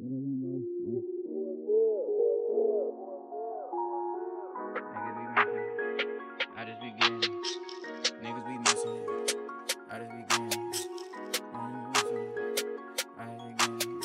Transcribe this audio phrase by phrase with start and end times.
[0.00, 1.02] Niggas be missing.
[6.56, 7.20] I just be getting.
[8.22, 9.02] Niggas be missing.
[9.90, 10.72] I just be getting.
[11.52, 14.00] I just be getting.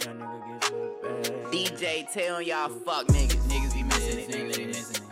[0.00, 1.56] That nigga get to the.
[1.56, 3.42] DJ tell y'all fuck niggas.
[3.48, 5.05] Niggas be missing it, niggas be missing it.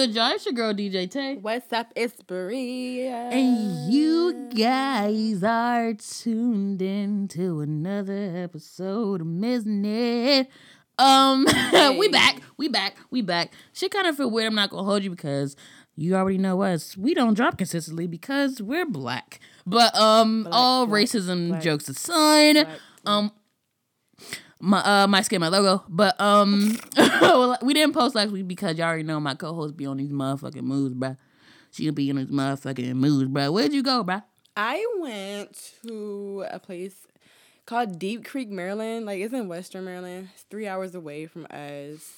[0.00, 0.30] Good, y'all?
[0.30, 1.36] It's your girl DJ Tay.
[1.36, 1.92] What's up?
[1.94, 3.28] It's Maria.
[3.30, 10.48] And you guys are tuned in to another episode of Missing It.
[10.98, 11.44] Um,
[11.98, 13.52] we back, we back, we back.
[13.74, 14.46] Shit kind of feel weird.
[14.46, 15.54] I'm not gonna hold you because
[15.96, 16.96] you already know us.
[16.96, 19.38] We don't drop consistently because we're black.
[19.66, 22.68] But um, Black, all black, racism black, jokes aside, Black.
[23.04, 23.32] um,
[24.60, 26.78] my uh my skin my logo but um
[27.62, 30.62] we didn't post last week because y'all already know my co-host be on these motherfucking
[30.62, 31.16] moves bruh
[31.70, 34.22] she'll be in these motherfucking moves bruh where'd you go bruh
[34.56, 37.06] I went to a place
[37.66, 39.06] called Deep Creek, Maryland.
[39.06, 40.28] Like it's in Western Maryland.
[40.34, 42.12] It's three hours away from us.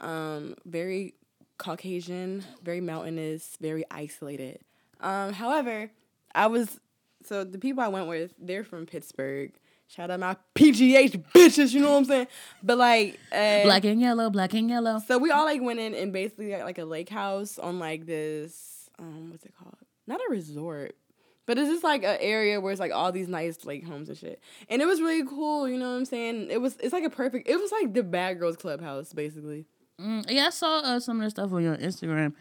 [0.00, 1.14] Um, very
[1.58, 4.60] Caucasian, very mountainous, very isolated.
[5.00, 5.90] Um, however,
[6.34, 6.80] I was
[7.24, 9.52] so the people I went with, they're from Pittsburgh.
[9.94, 12.26] Shout out my PGH bitches, you know what I'm saying?
[12.62, 15.94] But like uh, black and yellow black and yellow So we all like went in
[15.94, 19.76] and basically got like a lake house on like this um what's it called?
[20.06, 20.96] Not a resort.
[21.44, 24.16] But it's just like an area where it's like all these nice lake homes and
[24.16, 24.40] shit.
[24.70, 26.48] And it was really cool, you know what I'm saying?
[26.50, 29.66] It was it's like a perfect it was like the bad girls clubhouse, basically.
[30.00, 32.32] Mm, yeah i saw uh, some of the stuff on your instagram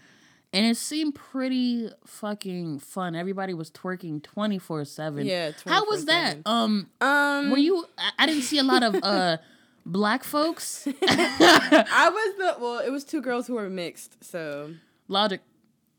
[0.53, 5.51] and it seemed pretty fucking fun everybody was twerking 24-7 Yeah.
[5.65, 9.37] how was that um Um were you I, I didn't see a lot of uh
[9.85, 14.73] black folks I was the well, it was two girls who were mixed, so
[15.07, 15.41] logic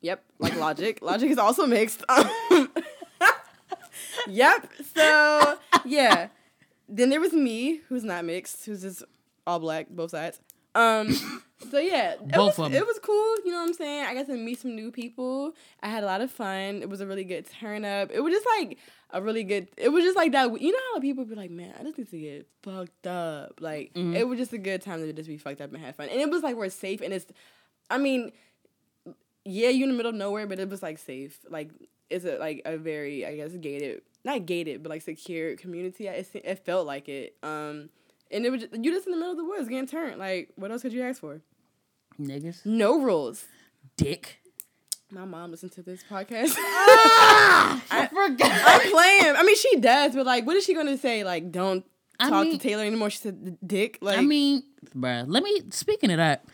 [0.04, 0.98] Yep, like Logic.
[1.10, 2.03] Logic is also mixed.
[4.28, 4.69] Yep.
[4.97, 6.28] So yeah.
[6.88, 9.04] Then there was me, who's not mixed, who's just
[9.47, 10.41] all black, both sides.
[10.75, 11.12] Um.
[11.71, 12.72] So yeah, it Both was.
[12.72, 13.37] It was cool.
[13.44, 14.05] You know what I'm saying?
[14.05, 15.55] I got to meet some new people.
[15.81, 16.83] I had a lot of fun.
[16.83, 18.10] It was a really good turn up.
[18.12, 18.78] It was just like
[19.10, 19.69] a really good.
[19.77, 20.60] It was just like that.
[20.60, 23.60] You know how people be like, man, I just need to get fucked up.
[23.60, 24.16] Like Mhm.
[24.16, 26.09] it was just a good time to just be fucked up and have fun.
[26.09, 27.27] And it was like we're safe and it's.
[27.89, 28.33] I mean,
[29.44, 31.39] yeah, you're in the middle of nowhere, but it was like safe.
[31.49, 31.71] Like
[32.10, 36.06] it's a like a very I guess gated, not gated, but like secure community.
[36.09, 37.37] It, it felt like it.
[37.43, 37.91] Um,
[38.32, 40.19] and it was just, you just in the middle of the woods getting turned.
[40.19, 41.41] Like what else could you ask for?
[42.20, 43.47] niggas No rules.
[43.97, 44.41] dick
[45.10, 46.54] My mom listened to this podcast.
[46.59, 49.37] ah, I, I- forgot I'm playing.
[49.37, 51.25] I mean, she does, but like, what is she gonna say?
[51.25, 51.84] Like, don't
[52.21, 53.10] I talk mean- to Taylor anymore.
[53.10, 54.62] She said, "Dick." Like, I mean,
[54.97, 56.44] bruh, let me speaking of that.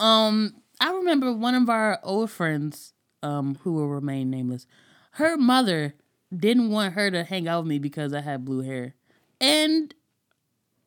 [0.00, 2.92] Um, I remember one of our old friends,
[3.22, 4.66] um, who will remain nameless.
[5.12, 5.94] Her mother
[6.34, 8.94] didn't want her to hang out with me because I had blue hair,
[9.40, 9.94] and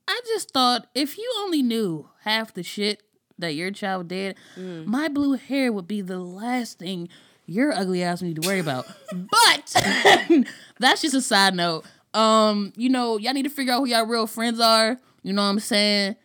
[0.08, 3.02] I just thought if you only knew half the shit
[3.38, 4.86] that your child did, Mm.
[4.86, 7.10] my blue hair would be the last thing
[7.48, 8.86] your ugly ass need to worry about.
[9.14, 9.74] but
[10.80, 11.86] that's just a side note.
[12.14, 14.98] Um, you know, y'all need to figure out who y'all real friends are.
[15.22, 16.16] You know what I'm saying?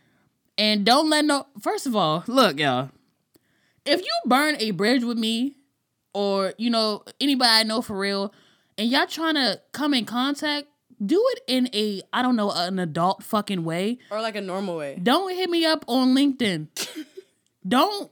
[0.56, 1.46] And don't let no.
[1.60, 2.90] First of all, look, y'all.
[3.84, 5.56] If you burn a bridge with me,
[6.12, 8.32] or you know anybody I know for real,
[8.78, 10.68] and y'all trying to come in contact,
[11.04, 13.98] do it in a I don't know an adult fucking way.
[14.10, 14.98] or like a normal way.
[15.02, 16.68] Don't hit me up on LinkedIn.
[17.68, 18.10] don't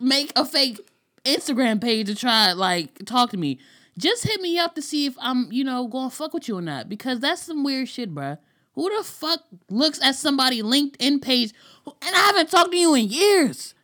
[0.00, 0.80] make a fake
[1.24, 3.58] Instagram page to try like talk to me.
[3.98, 6.62] Just hit me up to see if I'm, you know, gonna fuck with you or
[6.62, 6.88] not.
[6.88, 8.38] Because that's some weird shit, bruh.
[8.74, 11.52] Who the fuck looks at somebody LinkedIn page
[11.86, 13.74] and I haven't talked to you in years?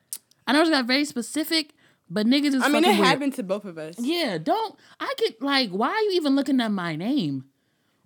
[0.46, 1.74] I know it's got very specific,
[2.08, 3.04] but niggas is I mean, it weird.
[3.06, 3.96] happened to both of us.
[3.98, 7.44] Yeah, don't I get like why are you even looking at my name?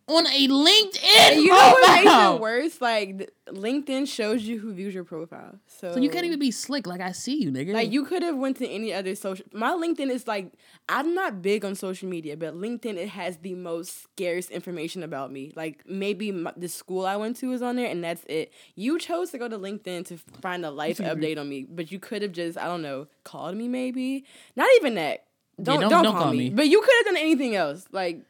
[0.08, 2.80] On a LinkedIn you know what makes it worse?
[2.80, 6.86] Like LinkedIn shows you who views your profile, so So you can't even be slick
[6.86, 7.72] like I see you, nigga.
[7.72, 9.46] like you could have went to any other social.
[9.52, 10.52] My LinkedIn is like
[10.88, 15.30] I'm not big on social media, but LinkedIn it has the most scarce information about
[15.30, 15.52] me.
[15.54, 18.52] Like maybe my, the school I went to is on there, and that's it.
[18.74, 22.00] You chose to go to LinkedIn to find a life update on me, but you
[22.00, 24.24] could have just I don't know called me maybe.
[24.56, 25.26] Not even that.
[25.62, 26.38] Don't don't- don't, don't call, call me.
[26.38, 26.50] me.
[26.50, 27.86] But you could have done anything else.
[27.92, 28.22] Like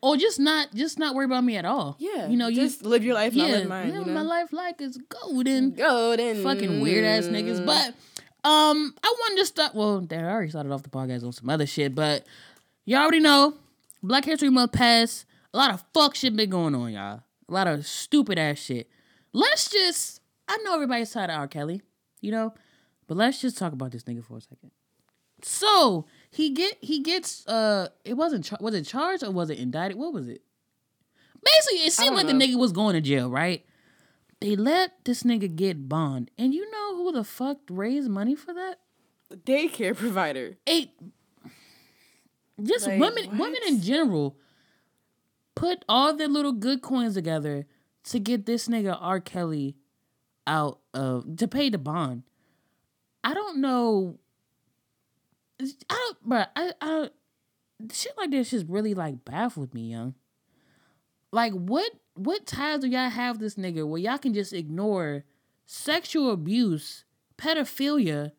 [0.00, 1.96] or just not just not worry about me at all.
[1.98, 3.92] yeah, you know, you just live your life, yeah, not live mine.
[3.94, 5.74] You my life like is golden.
[5.74, 6.42] Golden.
[6.42, 7.64] Fucking weird ass niggas.
[7.64, 7.94] But
[8.48, 9.74] Um, I wanted to start.
[9.74, 12.24] Well, I already started off the podcast on some other shit, but
[12.84, 13.54] y'all already know
[14.02, 15.24] Black History Month passed.
[15.52, 17.22] A lot of fuck shit been going on, y'all.
[17.48, 18.88] A lot of stupid ass shit.
[19.32, 20.20] Let's just.
[20.46, 21.48] I know everybody's tired of R.
[21.48, 21.82] Kelly,
[22.20, 22.54] you know,
[23.06, 24.70] but let's just talk about this nigga for a second.
[25.42, 29.58] So he get he gets uh it wasn't char- was it charged or was it
[29.58, 29.98] indicted?
[29.98, 30.42] What was it?
[31.42, 33.64] Basically, it seemed like the nigga was going to jail, right?
[34.40, 38.52] They let this nigga get bond, and you know who the fuck raised money for
[38.54, 38.80] that?
[39.32, 40.56] Daycare provider.
[40.66, 40.90] Eight.
[42.62, 43.38] Just Like, women, what?
[43.38, 44.36] women in general,
[45.54, 47.66] put all their little good coins together
[48.04, 49.20] to get this nigga R.
[49.20, 49.76] Kelly
[50.46, 52.22] out of to pay the bond.
[53.22, 54.18] I don't know.
[55.60, 57.12] I don't, bruh, I, I don't.
[57.92, 60.14] Shit like this just really like baffled me, young.
[61.30, 65.24] Like what what ties do y'all have this nigga where y'all can just ignore
[65.66, 67.04] sexual abuse,
[67.36, 68.32] pedophilia,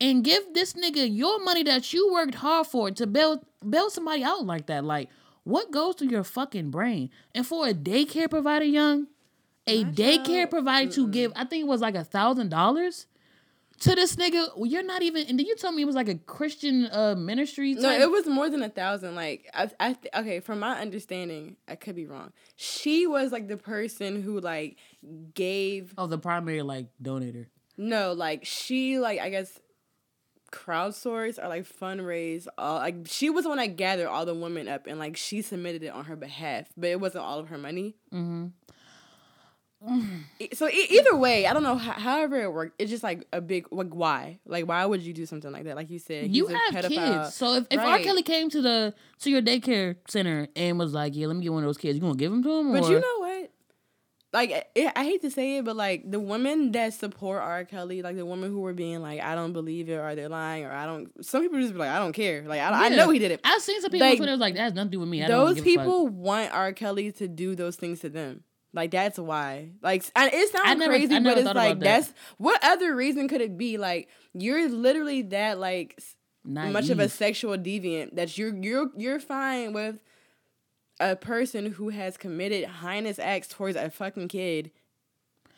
[0.00, 4.22] and give this nigga your money that you worked hard for to bail bail somebody
[4.22, 4.84] out like that?
[4.84, 5.08] Like,
[5.44, 7.10] what goes through your fucking brain?
[7.34, 9.06] And for a daycare provider, young,
[9.66, 13.06] a daycare provider to give, I think it was like a thousand dollars
[13.80, 14.56] to this nigga.
[14.56, 15.26] well, You're not even.
[15.26, 17.74] And then you told me it was like a Christian uh ministry.
[17.74, 19.14] No, it was more than a thousand.
[19.14, 22.32] Like I, I th- okay, from my understanding, I could be wrong.
[22.56, 24.78] She was like the person who like
[25.34, 27.46] gave Oh, the primary like donator.
[27.76, 29.58] no, like she like I guess
[30.52, 34.68] crowdsource or like fundraise all like she was the one that gathered all the women
[34.68, 37.58] up and like she submitted it on her behalf, but it wasn't all of her
[37.58, 37.96] money.
[38.12, 38.46] Mm-hmm.
[40.54, 41.76] So e- either way, I don't know.
[41.76, 45.12] How, however it worked, it's just like a big like why like why would you
[45.12, 45.76] do something like that?
[45.76, 47.98] Like you said, You have kids, so if, if R.
[48.00, 51.52] Kelly came to the to your daycare center and was like, "Yeah, let me get
[51.52, 52.72] one of those kids," you gonna give them to him?
[52.72, 52.90] But or?
[52.90, 53.50] you know what?
[54.34, 57.64] Like it, I hate to say it, but like the women that support R.
[57.64, 60.64] Kelly, like the women who were being like, I don't believe it, or they're lying,
[60.64, 61.24] or I don't.
[61.24, 62.42] Some people just be like, I don't care.
[62.42, 63.40] Like I, don't, I know he did it.
[63.44, 65.08] I've seen some people Like, on Twitter was like, "That has nothing to do with
[65.08, 66.72] me." I Those give a fuck." people want R.
[66.72, 68.42] Kelly to do those things to them.
[68.74, 69.70] Like that's why.
[69.82, 71.80] Like and it sounds never- crazy, but it's like about that.
[71.80, 73.78] that's what other reason could it be?
[73.78, 79.20] Like you're literally that like s- much of a sexual deviant that you're you're you're
[79.20, 79.98] fine with
[81.00, 84.70] a person who has committed heinous acts towards a fucking kid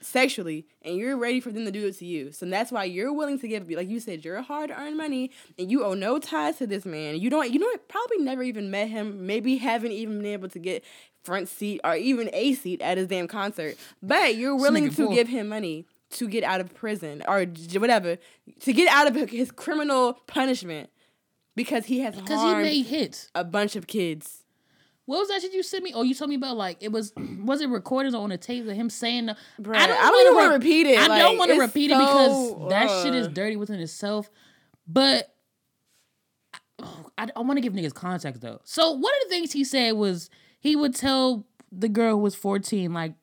[0.01, 2.31] sexually and you're ready for them to do it to you.
[2.31, 5.71] So that's why you're willing to give like you said, you're hard earned money and
[5.71, 7.17] you owe no ties to this man.
[7.19, 10.59] You don't you know probably never even met him, maybe haven't even been able to
[10.59, 10.85] get
[11.27, 13.77] front seat or even a seat at his damn concert.
[14.03, 17.45] But you're willing to give him money to get out of prison or
[17.79, 18.17] whatever,
[18.61, 20.89] to get out of his criminal punishment
[21.57, 23.31] because he has because he made hits.
[23.35, 24.45] a bunch of kids.
[25.07, 25.93] What was that shit you sent me?
[25.95, 27.13] Oh, you told me about like it was
[27.45, 29.27] was it recorded on a tape of him saying?
[29.27, 31.91] the- Bruh, I don't even wanna wanna repeat it, I like, don't want to repeat
[31.91, 33.31] it because so, that shit is uh.
[33.31, 34.31] dirty within itself.
[34.87, 35.35] But
[36.81, 38.61] oh, I, I want to give niggas context though.
[38.65, 42.35] So one of the things he said was he would tell the girl who was
[42.35, 43.15] fourteen like,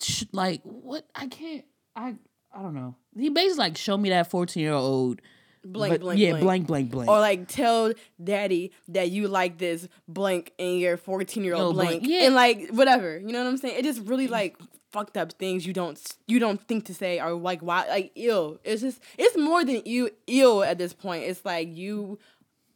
[0.00, 1.64] sh- like what I can't
[1.96, 2.14] I
[2.52, 2.94] I don't know.
[3.16, 5.20] He basically like show me that fourteen year old.
[5.64, 6.44] Blank, but- blank, yeah, blank.
[6.44, 7.10] blank, blank, blank.
[7.10, 7.92] Or like tell
[8.22, 11.90] daddy that you like this blank and your 14 year old blank.
[11.90, 12.04] blank.
[12.06, 12.26] Yeah.
[12.26, 13.18] And like whatever.
[13.18, 13.76] You know what I'm saying?
[13.76, 14.56] It just really like
[14.92, 18.58] fucked up things you don't you don't think to say or like why like ill.
[18.64, 21.24] It's just it's more than you ill at this point.
[21.24, 22.18] It's like you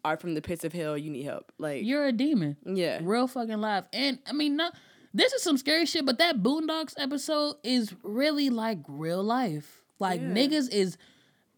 [0.04, 1.52] are from the pits of hell, you need help.
[1.58, 2.56] Like You're a demon.
[2.64, 2.98] yeah.
[3.02, 3.84] real fucking life.
[3.92, 4.74] And I mean, not
[5.14, 9.82] this is some scary shit, but that Boondocks episode is really like real life.
[9.98, 10.28] Like Yeah.
[10.28, 10.96] niggas is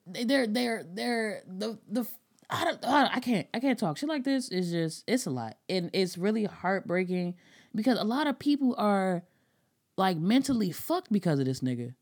[0.07, 2.07] they're they're they're the the
[2.51, 5.25] I don't, I don't- I can't I can't talk shit like this is just it's
[5.27, 7.37] a lot and it's really heartbreaking
[7.75, 9.23] because a lot of people are
[9.97, 11.95] like mentally fucked because of this nigga.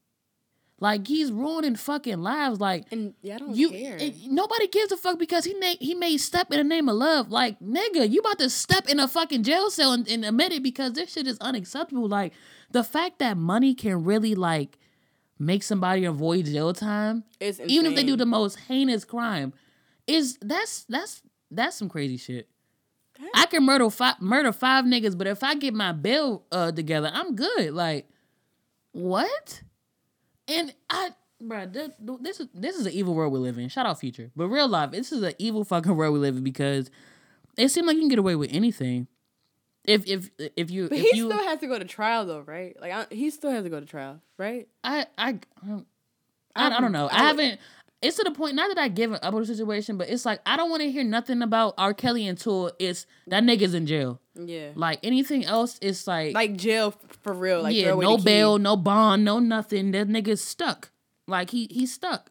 [0.83, 2.59] Like he's ruining fucking lives.
[2.59, 3.97] Like And yeah, I don't you, care.
[3.99, 6.97] it- nobody gives a fuck because he made he made step in the name of
[6.97, 7.31] love.
[7.31, 10.61] Like nigga, you about to step in a fucking jail cell and, and admit it
[10.65, 12.09] because this shit is unacceptable.
[12.09, 12.33] Like
[12.73, 14.81] the fact that money can really like
[15.39, 19.53] make somebody avoid jail time, even if they do the most heinous crime,
[20.09, 21.23] is that's that's
[21.53, 22.49] that's some crazy shit.
[23.37, 27.09] I can murder five murder five niggas, but if I get my bill uh together,
[27.15, 27.73] I'm good.
[27.73, 28.09] Like
[28.91, 29.63] what?
[30.53, 31.11] And I,
[31.43, 33.69] bruh, th- th- this is this is an evil world we live in.
[33.69, 36.45] Shout out Future, but real life, this is an evil fucking world we live in
[36.45, 36.91] because
[37.57, 39.07] it seems like you can get away with anything.
[39.85, 42.41] If if if you But if he you still has to go to trial though,
[42.41, 42.77] right?
[42.81, 44.69] Like I, he still has to go to trial, right?
[44.85, 45.87] I I um, I, don't-
[46.55, 47.09] I, I don't know.
[47.09, 47.61] I, I- haven't.
[48.01, 50.41] It's to the point not that I give up on the situation, but it's like
[50.47, 51.95] I don't want to hear nothing about R.
[51.95, 54.21] Kelly until it's that nigga's in jail.
[54.35, 54.71] Yeah.
[54.75, 57.63] Like anything else, it's like, Like jail for real.
[57.63, 59.91] Like yeah, no bail, no bond, no nothing.
[59.93, 60.91] That nigga's stuck.
[61.27, 62.31] Like he he's stuck.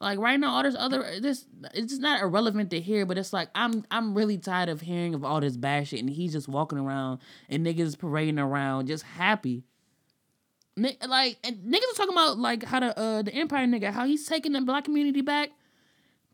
[0.00, 1.44] Like right now, all this other this
[1.74, 5.14] it's just not irrelevant to hear, but it's like I'm I'm really tired of hearing
[5.14, 7.18] of all this bad shit, and he's just walking around
[7.48, 9.64] and niggas parading around just happy.
[10.76, 14.26] Like and niggas are talking about like how the uh the Empire nigga how he's
[14.26, 15.50] taking the black community back.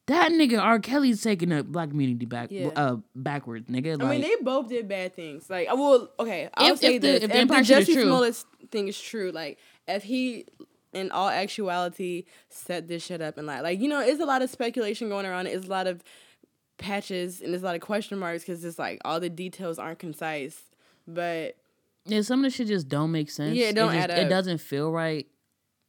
[0.07, 0.79] That nigga R.
[0.81, 2.69] Kelly's taking the black community back Yeah.
[2.77, 4.03] uh backwards, nigga.
[4.03, 5.49] I mean, they both did bad things.
[5.49, 8.03] Like, well, okay, I'll If- say if this: if the if the is Jussie true.
[8.05, 9.59] Smollett thing is true, like,
[9.89, 10.45] if he,
[10.93, 14.43] in all actuality, set this shit up and like, like, you know, it's a lot
[14.43, 15.47] of speculation going around.
[15.47, 16.03] It's a lot of
[16.77, 19.99] patches and there's a lot of question marks because it's like all the details aren't
[20.01, 20.61] concise.
[21.07, 21.57] But
[22.05, 23.57] yeah, some of the shit just don't make sense.
[23.57, 24.29] Yeah, it don't just- add It up.
[24.31, 25.27] doesn't feel right.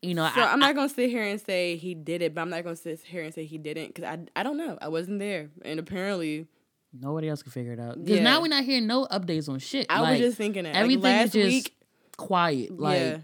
[0.06, 2.42] You know, so I, I'm not gonna sit here and say he did it, but
[2.42, 4.78] I'm not gonna sit here and say he didn't because I, I don't know.
[4.82, 6.48] I wasn't there, and apparently,
[6.98, 7.96] Nobody else can figure it out.
[8.02, 8.24] Because Yeah.
[8.24, 9.86] now we're not hearing no updates on shit.
[9.90, 11.76] I like, was just thinking that everything like, is just week.
[12.16, 12.80] quiet.
[12.80, 13.18] Like, Yeah.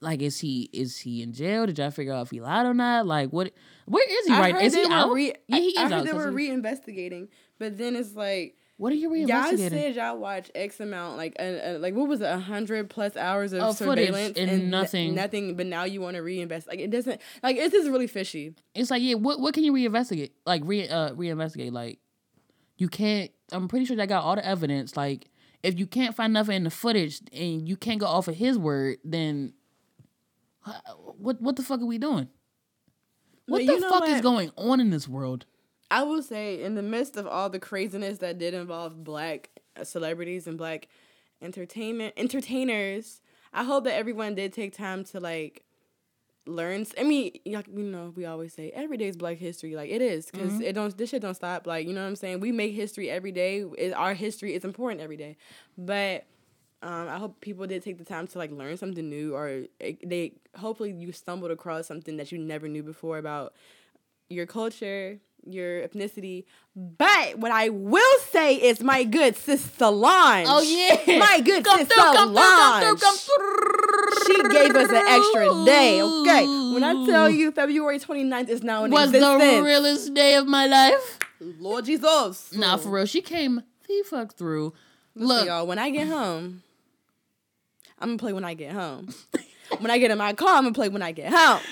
[0.00, 1.66] like is he is he in jail?
[1.66, 3.06] Did y'all figure out if he lied or not?
[3.06, 3.52] Like, what?
[3.86, 4.54] Where is he I right?
[4.54, 5.12] heard Is he they were out?
[5.12, 6.04] Re- yeah, he is I, I heard out.
[6.06, 7.28] they were That's- reinvestigating,
[7.58, 9.28] but then it's like what are you reinvestigating?
[9.28, 12.88] y'all said y'all watched X amount, like uh, uh, like what was it, a hundred
[12.88, 15.14] plus hours of footage surveillance and n- nothing.
[15.14, 15.54] nothing.
[15.54, 16.66] But now you want to reinvest?
[16.66, 17.20] Like it doesn't.
[17.42, 18.54] Like it's just really fishy.
[18.74, 20.30] It's like, yeah, what what can you reinvestigate?
[20.46, 21.72] Like re uh reinvestigate?
[21.72, 21.98] Like,
[22.78, 23.30] you can't.
[23.52, 24.96] I'm pretty sure they got all the evidence.
[24.96, 25.28] Like,
[25.62, 28.56] if you can't find nothing in the footage and you can't go off of his
[28.56, 29.52] word, then
[31.18, 32.28] what what the fuck are we doing?
[33.44, 35.44] What But the fuck is going on in this world?
[35.90, 39.84] I will say, in the midst of all the craziness that did involve black uh,
[39.84, 40.88] celebrities and black
[41.42, 43.20] entertainment entertainers,
[43.52, 45.64] I hope that everyone did take time to like
[46.46, 46.86] learn.
[46.98, 49.74] I mean, you know, we always say every day is Black History.
[49.74, 50.96] Like it is, because it don't.
[50.96, 51.66] This shit don't stop.
[51.66, 52.40] Like you know what I'm saying.
[52.40, 53.64] We make history every day.
[53.76, 55.36] It, our history is important every day,
[55.76, 56.24] but.
[56.82, 59.96] Um, I hope people did take the time to like learn something new, or eh,
[60.02, 63.52] they hopefully you stumbled across something that you never knew before about
[64.30, 66.44] your culture, your ethnicity.
[66.74, 70.46] But what I will say is my good sis Solange.
[70.48, 74.26] Oh yeah, My good come sis through, through, come through, come through.
[74.26, 76.46] She gave us an extra day, okay?
[76.74, 80.66] When I tell you February 29th is now in was the realest day of my
[80.66, 81.18] life.
[81.40, 82.52] Lord Jesus.
[82.54, 84.72] Nah, for real, she came the fuck through.
[85.14, 86.62] Listen, Look, y'all, when I get home,
[87.98, 89.12] I'm gonna play when I get home.
[89.78, 91.60] when I get in my car, I'm gonna play when I get home.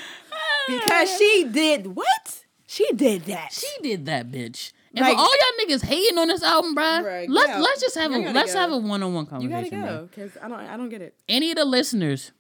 [0.69, 2.38] Because she did what?
[2.71, 3.51] She did that.
[3.53, 4.73] She did that, bitch.
[4.95, 7.61] And Like- for all y'all niggas hating on this album, bruh, Bruh, get let's out.
[7.63, 8.61] let's just have You a let's go.
[8.61, 9.65] have a one on one conversation.
[9.81, 11.15] you gotta go, cause I don't, I don't get it.
[11.29, 12.33] Any of the listeners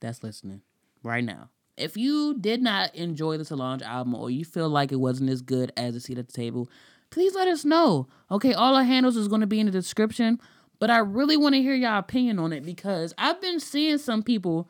[0.00, 0.62] that's listening
[1.04, 4.96] right now, if you did not enjoy the Solange album or you feel like it
[4.96, 6.68] wasn't as good as a seat at the table,
[7.10, 8.08] please let us know.
[8.30, 10.40] Okay, all our handles is going to be in the description,
[10.80, 14.22] but I really want to hear y'all opinion on it because I've been seeing some
[14.24, 14.68] people.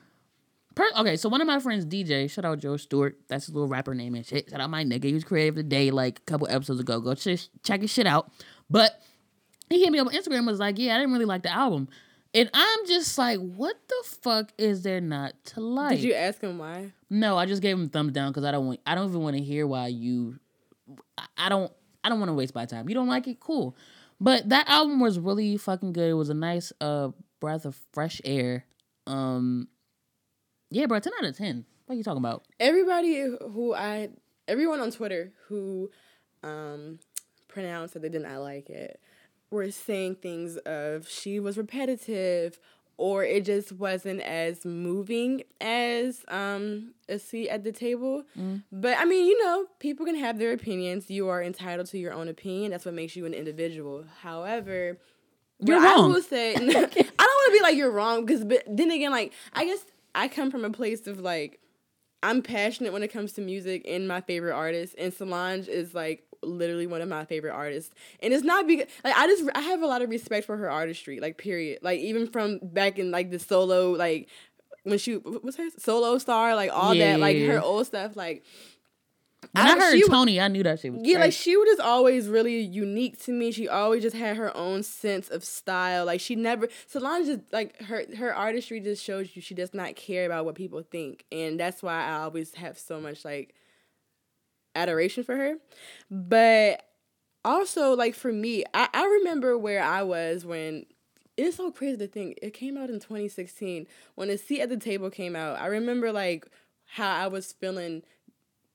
[0.76, 3.66] Per- okay, so one of my friends, DJ, shout out Joe Stewart, that's his little
[3.68, 4.50] rapper name and shit.
[4.50, 7.00] Shout out my nigga, he was creative today, like a couple episodes ago.
[7.00, 8.30] Go ch- check his shit out.
[8.70, 9.00] But
[9.70, 11.52] he hit me up on Instagram and was like, "Yeah, I didn't really like the
[11.52, 11.88] album,"
[12.34, 16.40] and I'm just like, "What the fuck is there not to like?" Did you ask
[16.42, 16.92] him why?
[17.08, 18.80] No, I just gave him a thumbs down because I don't want.
[18.86, 20.38] I don't even want to hear why you.
[21.16, 21.72] I- I don't.
[22.04, 22.88] I don't want to waste my time.
[22.88, 23.76] You don't like it, cool.
[24.20, 26.10] But that album was really fucking good.
[26.10, 28.64] It was a nice uh breath of fresh air.
[29.06, 29.68] Um,
[30.70, 31.64] yeah, bro, ten out of ten.
[31.86, 32.44] What are you talking about?
[32.58, 33.20] Everybody
[33.52, 34.08] who I,
[34.48, 35.90] everyone on Twitter who,
[36.42, 36.98] um,
[37.48, 39.00] pronounced that they did not like it,
[39.50, 42.58] were saying things of she was repetitive,
[42.98, 48.24] or it just wasn't as moving as um a seat at the table.
[48.72, 51.10] But I mean, you know, people can have their opinions.
[51.10, 52.72] You are entitled to your own opinion.
[52.72, 54.04] That's what makes you an individual.
[54.22, 54.98] However.
[55.58, 56.04] You're wrong.
[56.04, 59.10] I will say, I don't want to be like you're wrong because, but then again,
[59.10, 59.82] like I guess
[60.16, 61.60] I come from a place of like
[62.22, 66.24] I'm passionate when it comes to music and my favorite artist, and Solange is like
[66.42, 67.94] literally one of my favorite artists.
[68.20, 70.70] And it's not because like I just I have a lot of respect for her
[70.70, 71.80] artistry, like period.
[71.82, 74.28] Like even from back in like the solo like
[74.84, 77.46] when she was her solo star, like all that, like Yeah.
[77.46, 78.44] her old stuff, like
[79.52, 81.68] When I, I- heard she- Tony, I knew that shit was yeah, like she was
[81.68, 83.52] just always really unique to me.
[83.52, 86.04] She always just had her own sense of style.
[86.04, 89.96] Like she never Solange just like her her artistry just shows you she does not
[89.96, 93.54] care about what people think, and that's why I always have so much like
[94.74, 95.54] adoration for her.
[96.10, 96.82] But
[97.44, 100.86] also like for me, I, I remember where I was when
[101.36, 104.76] it's so crazy to think it came out in 2016 when the seat at the
[104.76, 105.58] table came out.
[105.60, 106.46] I remember like
[106.86, 108.02] how I was feeling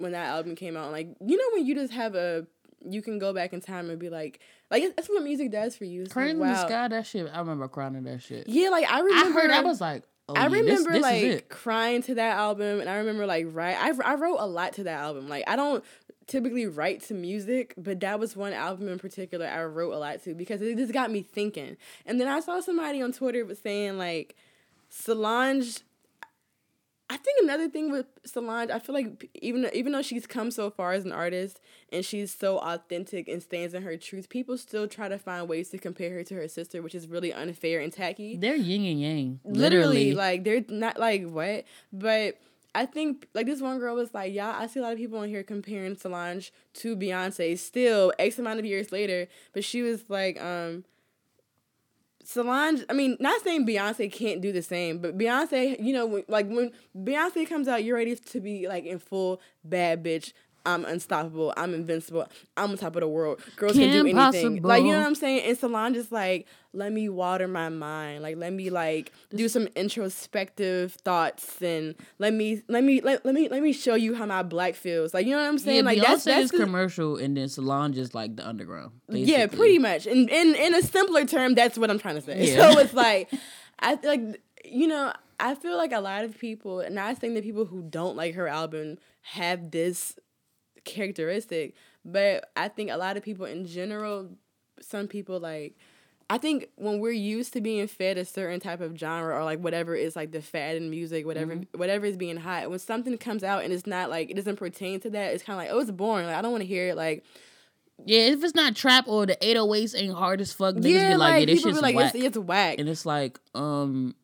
[0.02, 0.92] when that album came out.
[0.92, 2.46] Like you know when you just have a
[2.84, 4.40] you can go back in time and be like
[4.70, 6.04] like that's what music does for you.
[6.04, 7.30] It's Crazy like, in the sky, that shit.
[7.32, 8.48] I remember crying to that shit.
[8.48, 9.40] Yeah, like I I remember.
[9.40, 9.52] heard.
[9.52, 12.90] I was like, oh, I yeah, remember this is like crying to that album, and
[12.90, 13.76] I remember like right.
[13.78, 15.28] I I wrote a lot to that album.
[15.28, 15.84] Like I don't
[16.28, 20.24] typically write to music, but that was one album in particular I wrote a lot
[20.24, 21.78] to because it just got me thinking.
[22.06, 24.36] And then I saw somebody on Twitter was saying like
[24.90, 25.80] Solange.
[27.14, 30.70] I think another thing with Solange, I feel like even even though she's come so
[30.70, 31.60] far as an artist
[31.92, 35.70] and she's so authentic and stands in her truth, people still try to find ways
[35.72, 39.02] to compare her to her sister, which is really unfair and tacky They're yin and
[39.02, 39.40] yang.
[39.44, 40.14] literally Literally.
[40.14, 42.38] like they're not like what but
[42.74, 45.20] i think like this one girl was like yeah i see a lot of people
[45.20, 50.06] on here comparing solange to beyonce still x amount of years later but she was
[50.08, 50.86] like um
[52.32, 56.24] Solange, I mean, not saying Beyonce can't do the same, but Beyonce, you know, when,
[56.30, 60.32] like when Beyonce comes out, you're ready to be like in full bad bitch.
[60.66, 61.54] I'm unstoppable.
[61.58, 62.28] I'm invincible.
[62.56, 63.42] I'm on top of the world.
[63.56, 64.62] Girls can do anything.
[64.62, 65.44] Like you know what I'm saying?
[65.46, 68.22] And Solange just like, let me water my mind.
[68.22, 73.34] Like let me like do some introspective thoughts and let me let me let, let
[73.34, 75.14] me let me show you how my black feels.
[75.14, 75.78] Like you know what I'm saying?
[75.78, 78.92] yeah, like Beyonce that's that's commercial, and then Solange just like the underground.
[79.10, 80.06] yeah, pretty much.
[80.06, 82.54] And in in a simpler term, that's what I'm trying to say.
[82.54, 82.62] Yeah.
[82.72, 83.32] So it's like,
[83.80, 84.22] I like
[84.64, 88.16] you know I feel like a lot of people, not saying that people who don't
[88.16, 90.16] like her album have this
[90.84, 94.30] characteristic, but I think a lot of people in general,
[94.80, 95.76] some people like.
[96.30, 99.60] I think when we're used to being fed a certain type of genre or like
[99.60, 103.44] whatever is like the fad in music, whatever whatever is being hot, when something comes
[103.44, 105.82] out and it's not like it doesn't pertain to that, it's kind of like oh
[105.82, 106.28] it's boring.
[106.28, 106.96] Like I don't want to hear it.
[106.96, 107.26] Like
[108.06, 111.16] Yeah, if it's not trap or the 808s ain't hard as fuck, niggas yeah, be
[111.16, 112.16] like, like yeah, this shit's be like whack.
[112.16, 112.80] it's, it's whack.
[112.80, 114.16] and it's like, um,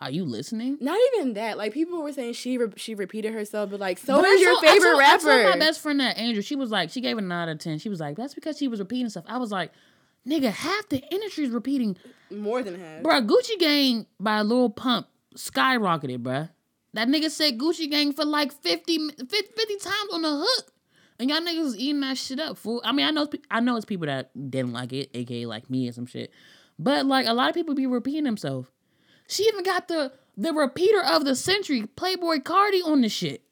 [0.00, 0.76] are you listening?
[0.80, 1.56] Not even that.
[1.56, 4.40] Like people were saying she re- she repeated herself, but like so But I is
[4.40, 5.30] your told- I favorite told- rapper.
[5.30, 6.42] I told my best friend that Andrew.
[6.42, 7.78] She was like, she gave it a nine out of ten.
[7.78, 9.24] She was like, that's because she was repeating stuff.
[9.26, 9.72] I was like,
[10.28, 11.96] nigga, half the industry's repeating.
[12.30, 13.02] More than half.
[13.02, 16.50] Bruh, Gucci Gang by Lil Pump skyrocketed, bruh.
[16.94, 20.72] That nigga said Gucci Gang for like 50, 50, 50 times on the hook.
[21.18, 22.82] And y'all niggas was eating that shit up, fool.
[22.84, 25.86] I mean, I know I know it's people that didn't like it, aka like me
[25.86, 26.30] and some shit.
[26.78, 28.68] But like a lot of people be repeating themselves.
[29.28, 33.42] She even got the the repeater of the century, Playboi Carti, on the shit.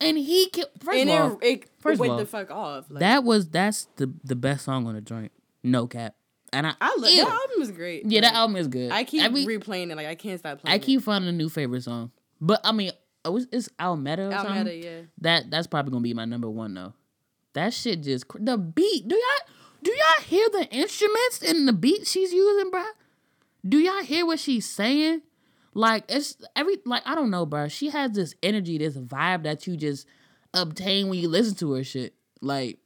[0.00, 2.50] And he killed first and of all, it, it first of went all, the fuck
[2.50, 2.86] off.
[2.90, 5.32] Like, that was that's the the best song on the joint.
[5.62, 6.14] No cap.
[6.52, 8.04] And I, I love that album is great.
[8.06, 8.90] Yeah, Like, that album is good.
[8.90, 9.96] I keep I mean, replaying it.
[9.96, 10.74] Like I can't stop playing.
[10.74, 12.10] I keep finding a new favorite song.
[12.40, 12.92] But I mean,
[13.24, 14.40] oh, it's, it's Almeda or it.
[14.40, 14.82] something.
[14.82, 15.00] Yeah.
[15.20, 16.94] That that's probably gonna be my number one though.
[17.52, 19.06] That shit just the beat.
[19.06, 22.86] Do y'all do y'all hear the instruments in the beat she's using, bruh?
[23.66, 25.22] Do y'all hear what she's saying?
[25.74, 27.68] Like it's every like I don't know, bro.
[27.68, 30.06] She has this energy, this vibe that you just
[30.52, 32.14] obtain when you listen to her shit.
[32.40, 32.78] Like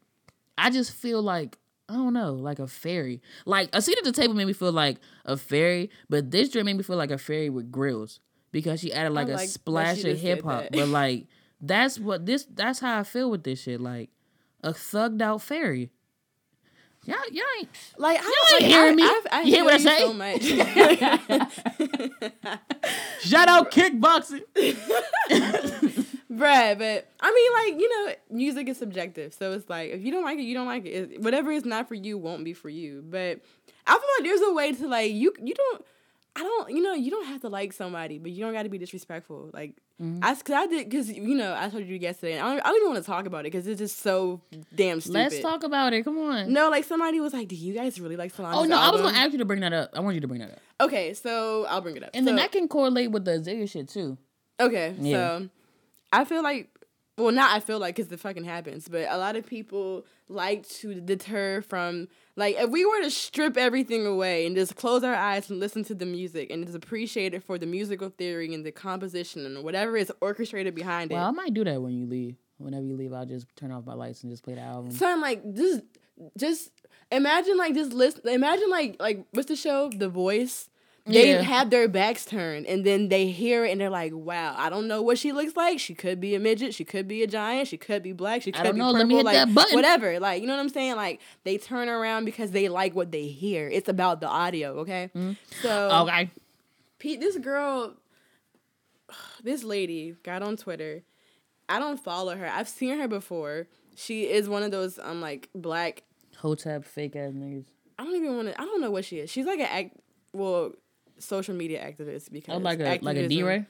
[0.58, 1.58] I just feel like
[1.88, 3.22] I don't know, like a fairy.
[3.46, 6.66] Like a seat at the table made me feel like a fairy, but this drink
[6.66, 8.20] made me feel like a fairy with grills
[8.52, 10.66] because she added like a like that splash of hip hop.
[10.70, 11.26] But like
[11.60, 13.80] that's what this that's how I feel with this shit.
[13.80, 14.10] Like
[14.62, 15.90] a thugged out fairy.
[17.06, 19.02] Y'all, y'all ain't Like I don't like, hearing I, me.
[19.02, 19.98] I, I You hear what I say?
[20.00, 20.42] So much.
[23.20, 24.42] shout out kickboxing.
[26.32, 30.10] Bruh, but I mean, like you know, music is subjective, so it's like if you
[30.10, 31.12] don't like it, you don't like it.
[31.12, 33.04] It- Whatever is not for you won't be for you.
[33.08, 33.40] But
[33.86, 35.32] I feel like there's a way to like you.
[35.42, 35.84] You don't.
[36.36, 36.70] I don't.
[36.70, 39.50] You know, you don't have to like somebody, but you don't got to be disrespectful.
[39.52, 40.24] Like Mm-hmm.
[40.24, 42.32] I, cause I did, cause you know, I told you yesterday.
[42.32, 44.40] And I don't, I don't even want to talk about it because it's just so
[44.74, 45.14] damn stupid.
[45.18, 46.02] Let's talk about it.
[46.02, 46.52] Come on.
[46.52, 49.00] No, like somebody was like, "Do you guys really like Solange's oh no, I was
[49.00, 49.90] gonna ask you to bring that up.
[49.94, 50.58] I want you to bring that up.
[50.80, 52.10] Okay, so I'll bring it up.
[52.12, 54.18] And then that can correlate with the Ziggy shit too.
[54.58, 55.16] Okay, Yeah.
[55.38, 55.48] so
[56.12, 56.70] I feel like,
[57.16, 60.68] well, not I feel like because it fucking happens, but a lot of people like
[60.68, 65.14] to deter from like if we were to strip everything away and just close our
[65.14, 68.64] eyes and listen to the music and just appreciate it for the musical theory and
[68.64, 71.14] the composition and whatever is orchestrated behind it.
[71.14, 72.36] Well, I might do that when you leave.
[72.58, 74.92] Whenever you leave, I'll just turn off my lights and just play the album.
[74.92, 75.82] So I'm like, just,
[76.38, 76.70] just
[77.10, 78.28] imagine like just listen.
[78.28, 79.90] Imagine like like what's the show?
[79.90, 80.68] The Voice.
[81.06, 81.42] They Yeah.
[81.42, 84.88] have their backs turned, and then they hear it, and they're like, "Wow, I don't
[84.88, 85.78] know what she looks like.
[85.78, 86.74] She could be a midget.
[86.74, 87.68] She could be a giant.
[87.68, 88.40] She could be black.
[88.40, 88.86] She I could don't be know.
[88.86, 88.98] purple.
[89.00, 89.74] Let me hit like that button.
[89.74, 90.18] whatever.
[90.18, 90.96] Like you know what I'm saying?
[90.96, 93.68] Like they turn around because they like what they hear.
[93.68, 94.78] It's about the audio.
[94.78, 96.08] Okay, so Mm-hmm.
[96.08, 96.30] Okay.
[96.98, 97.94] Pete, this girl,
[99.42, 101.02] this lady got on Twitter.
[101.68, 102.46] I don't follow her.
[102.48, 103.66] I've seen her before.
[103.94, 106.02] She is one of those um like black.
[106.38, 107.66] Hotep fake ass niggas.
[107.98, 108.60] I don't even want to.
[108.60, 109.30] I don't know what she is.
[109.30, 109.96] She's like an act.
[110.32, 110.72] Well,
[111.18, 113.66] social media activist because Oh, like a like a activism- D Ray.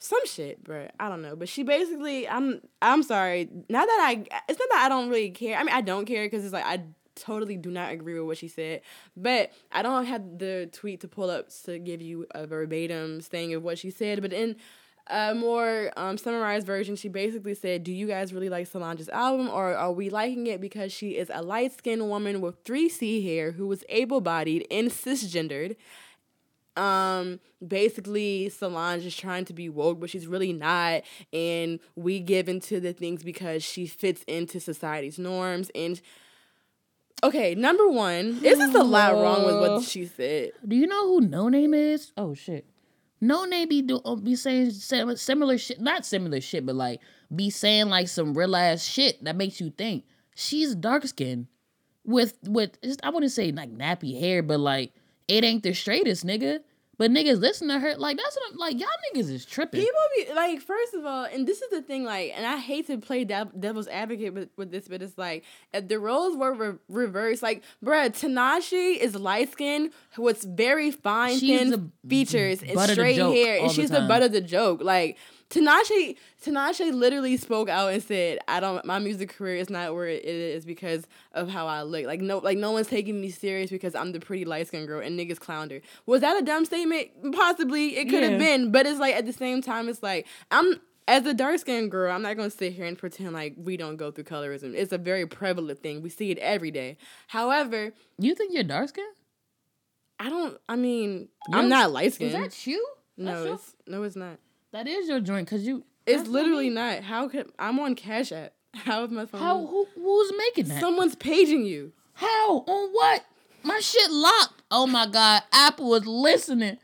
[0.00, 0.88] Some shit, bro.
[1.00, 2.28] I don't know, but she basically.
[2.28, 2.60] I'm.
[2.82, 3.48] I'm sorry.
[3.68, 4.24] Not that I.
[4.48, 5.56] It's not that I don't really care.
[5.56, 6.82] I mean, I don't care because it's like I.
[7.16, 8.80] totally do not agree with what she said.
[9.16, 13.54] But I don't have the tweet to pull up to give you a verbatim thing
[13.54, 14.20] of what she said.
[14.20, 14.56] But in
[15.06, 19.48] a more um, summarized version, she basically said, Do you guys really like Solange's album,
[19.48, 23.52] or are we liking it because she is a light skinned woman with 3C hair
[23.52, 25.76] who was able bodied and cisgendered?
[26.76, 32.48] Um basically Solange is trying to be woke but she's really not and we give
[32.48, 36.00] into the things because she fits into society's norms and
[37.22, 41.06] okay number one it's just a lot wrong with what she said Do you know
[41.06, 42.12] who Noname is?
[42.16, 42.66] Oh shit.
[43.24, 47.00] No Name be do, uh, be saying similar shit, not similar shit, but like
[47.34, 50.04] be saying like some real ass shit that makes you think.
[50.34, 51.46] She's dark skinned
[52.04, 54.92] with with just, I wouldn't say like nappy hair, but like
[55.28, 56.60] it ain't the straightest nigga.
[56.96, 58.78] But niggas listen to her like that's what I'm like.
[58.78, 59.80] Y'all niggas is tripping.
[59.80, 62.86] people be like first of all and this is the thing like and i hate
[62.86, 66.78] to play devil's advocate with, with this but it's like if the roles were re-
[66.88, 72.96] reversed like bruh Tinashe is light skinned with very fine thin features and butt of
[72.96, 75.18] the straight hair and she's the, butt of the joke like
[75.54, 78.84] Tinashe Tinashe literally spoke out and said, "I don't.
[78.84, 82.04] My music career is not where it is because of how I look.
[82.06, 85.00] Like no, like no one's taking me serious because I'm the pretty light skinned girl
[85.00, 85.80] and niggas clowned her.
[86.06, 87.08] Was that a dumb statement?
[87.32, 88.38] Possibly, it could have Yeah.
[88.38, 88.72] been.
[88.72, 92.10] But it's like at the same time, it's like I'm as a dark skinned girl.
[92.12, 94.74] I'm not gonna sit here and pretend like we don't go through colorism.
[94.74, 96.02] It's a very prevalent thing.
[96.02, 96.96] We see it every day.
[97.28, 99.14] However, You think you're dark skinned?
[100.18, 100.58] I don't.
[100.68, 102.32] I mean, I'm not light skinned.
[102.34, 102.86] Is that you?
[103.16, 104.38] No, That's your- it's no, it's not.
[104.74, 105.84] That is your joint because you.
[106.04, 107.02] It's literally not.
[107.02, 108.52] How could I'm on Cash App?
[108.74, 109.40] How is my phone?
[109.40, 110.80] How who, who's making that?
[110.80, 111.92] Someone's paging you.
[112.14, 113.24] How on what?
[113.62, 114.62] My shit locked.
[114.70, 116.76] Oh my god, Apple was listening.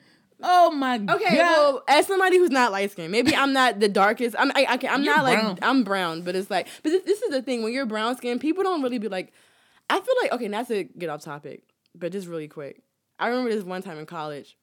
[0.42, 1.16] Oh my god.
[1.16, 4.36] Okay, well, as somebody who's not light skinned, maybe I'm not the darkest.
[4.38, 5.58] I'm I, I You're not like brown.
[5.60, 8.40] I'm brown, but it's like, but this, this is the thing when you're brown skinned,
[8.40, 9.32] people don't really be like.
[9.90, 12.82] I feel like okay, not to get off topic, but just really quick.
[13.18, 14.56] I remember this one time in college.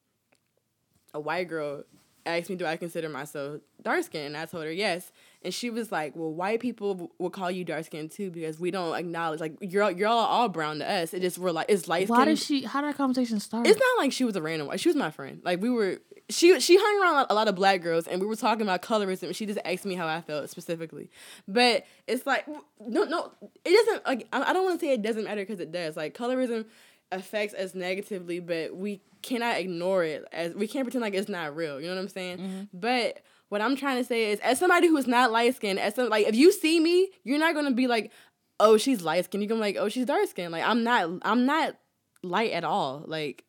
[1.13, 1.83] A white girl
[2.27, 5.11] asked me, "Do I consider myself dark skinned?" And I told her yes,
[5.43, 8.71] and she was like, "Well, white people will call you dark skinned too because we
[8.71, 11.13] don't acknowledge like you're you're all, all brown to us.
[11.13, 12.63] It just we're like it's light Why did she?
[12.63, 13.67] How did that conversation start?
[13.67, 14.79] It's not like she was a random white.
[14.79, 15.41] She was my friend.
[15.43, 15.99] Like we were.
[16.29, 19.23] She she hung around a lot, of black girls, and we were talking about colorism.
[19.23, 21.09] And she just asked me how I felt specifically.
[21.47, 22.45] But it's like
[22.85, 23.31] no no.
[23.63, 25.95] It doesn't like I I don't want to say it doesn't matter because it does.
[25.95, 26.65] Like colorism
[27.11, 31.55] affects us negatively, but we cannot ignore it as we can't pretend like it's not
[31.55, 31.79] real.
[31.79, 32.37] You know what I'm saying?
[32.37, 32.61] Mm-hmm.
[32.73, 36.09] But what I'm trying to say is, as somebody who's not light skinned, as some,
[36.09, 38.11] like if you see me, you're not gonna be like,
[38.59, 39.43] oh she's light skinned.
[39.43, 40.51] You're gonna be like, oh she's dark skinned.
[40.51, 41.77] Like I'm not I'm not
[42.23, 43.03] light at all.
[43.05, 43.43] Like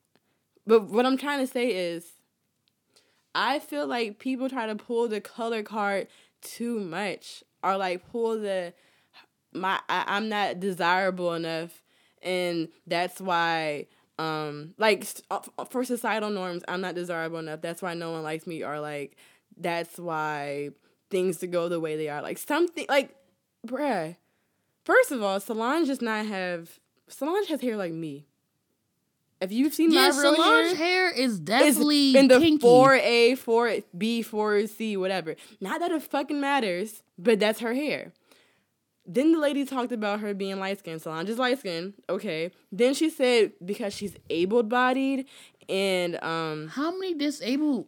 [0.66, 2.04] but what I'm trying to say is,
[3.34, 6.08] I feel like people try to pull the color card
[6.42, 8.74] too much, or like pull the
[9.52, 11.82] my I, I'm not desirable enough,
[12.22, 13.86] and that's why
[14.18, 17.60] um like uh, f- for societal norms I'm not desirable enough.
[17.60, 19.16] That's why no one likes me, or like
[19.56, 20.70] that's why
[21.10, 22.22] things to go the way they are.
[22.22, 23.14] Like something like,
[23.66, 24.16] bruh.
[24.84, 26.78] First of all, Solange does not have
[27.08, 28.26] Solange has hair like me.
[29.40, 33.36] If you've seen yeah, my real Solange hair, hair is definitely in the four A,
[33.36, 35.36] four B, four C, whatever.
[35.60, 38.12] Not that it fucking matters, but that's her hair.
[39.10, 41.00] Then the lady talked about her being light skinned.
[41.00, 41.94] Solange is light skinned.
[42.10, 42.50] Okay.
[42.70, 45.26] Then she said because she's able bodied
[45.68, 47.86] and um How many disabled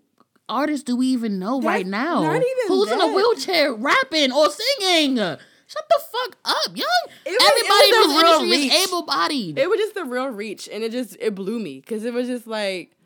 [0.49, 2.23] artists do we even know right now?
[2.23, 5.17] not even Who's in a wheelchair rapping or singing?
[5.17, 6.87] Shut the fuck up, young.
[7.25, 9.59] It was- it Everybody was in a this real industry is able bodied.
[9.59, 12.27] it was just a real reach and it just it blew me because it was
[12.27, 12.97] just like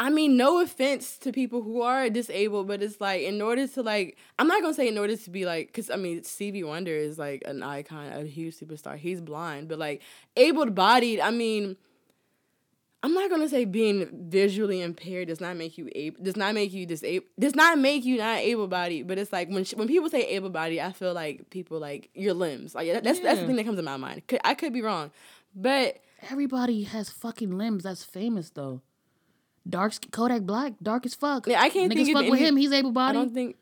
[0.00, 3.82] I mean, no offense to people who are disabled, but it's like in order to
[3.82, 6.90] like, I'm not gonna say in order to be like, because I mean, Stevie Wonder
[6.96, 8.96] is like an icon, a huge superstar.
[8.96, 10.02] He's blind, but like
[10.36, 11.20] able-bodied.
[11.20, 11.76] I mean,
[13.04, 16.72] I'm not gonna say being visually impaired does not make you able, does not make
[16.72, 19.06] you disabled, does not make you not able-bodied.
[19.06, 22.34] But it's like when sh- when people say able-bodied, I feel like people like your
[22.34, 22.74] limbs.
[22.74, 24.26] Like that- that's that's the thing that comes to my mind.
[24.28, 25.10] Could, I could be wrong,
[25.54, 25.98] but
[26.30, 27.82] Everybody has fucking limbs.
[27.82, 28.80] That's famous though.
[29.68, 31.46] Dark Kodak Black, dark as fuck.
[31.46, 32.56] Yeah, I can't Niggas think of fuck with any- him.
[32.56, 33.16] He's able bodied.
[33.16, 33.28] I bodied.
[33.28, 33.56] don't think.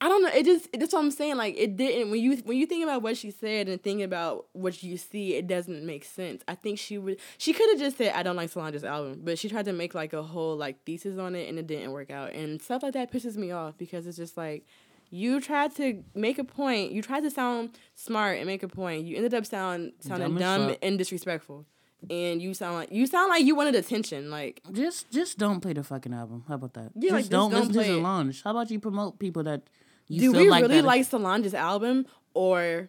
[0.00, 0.28] I don't know.
[0.34, 1.36] It just that's what I'm saying.
[1.36, 4.46] Like it didn't when you when you think about what she said and think about
[4.52, 6.42] what you see, it doesn't make sense.
[6.46, 9.38] I think she would she could have just said I don't like Solange's album, but
[9.38, 12.10] she tried to make like a whole like thesis on it and it didn't work
[12.10, 12.32] out.
[12.32, 14.66] And stuff like that pisses me off because it's just like
[15.10, 19.06] you tried to make a point, you tried to sound smart and make a point.
[19.06, 21.64] You ended up sound sounding Dumb dumb and disrespectful.
[22.10, 24.30] And you sound like you sound like you wanted attention.
[24.30, 26.44] Like Just just don't play the fucking album.
[26.48, 26.90] How about that?
[26.94, 27.86] Yeah, just like, just don't don't listen to it.
[27.86, 28.42] Solange.
[28.42, 29.62] How about you promote people that
[30.08, 32.88] you do we like really that- like Solange's album or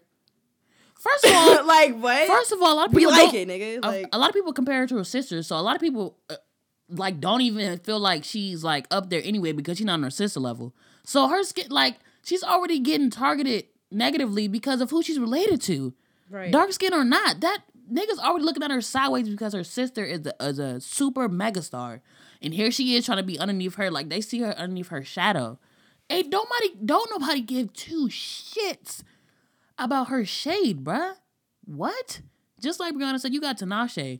[0.97, 2.28] First of all, like what?
[2.28, 3.78] first of all, a lot of we people like it, nigga.
[3.84, 5.82] a, Like a lot of people compare her to her sister, so a lot of
[5.82, 6.36] people uh,
[6.89, 10.10] like don't even feel like she's like up there anyway because she's not on her
[10.10, 10.73] sister level.
[11.04, 15.93] So her skin, like she's already getting targeted negatively because of who she's related to,
[16.30, 16.51] right.
[16.51, 17.41] dark skin or not.
[17.41, 17.60] That
[17.91, 22.02] niggas already looking at her sideways because her sister is a, is a super megastar,
[22.41, 23.89] and here she is trying to be underneath her.
[23.91, 25.60] Like they see her underneath her shadow.
[26.10, 29.02] Hey, don't nobody, don't nobody give two shits
[29.78, 31.15] about her shade, bruh.
[31.65, 32.21] What?
[32.62, 34.19] Just like Brianna said, you got Tinashe.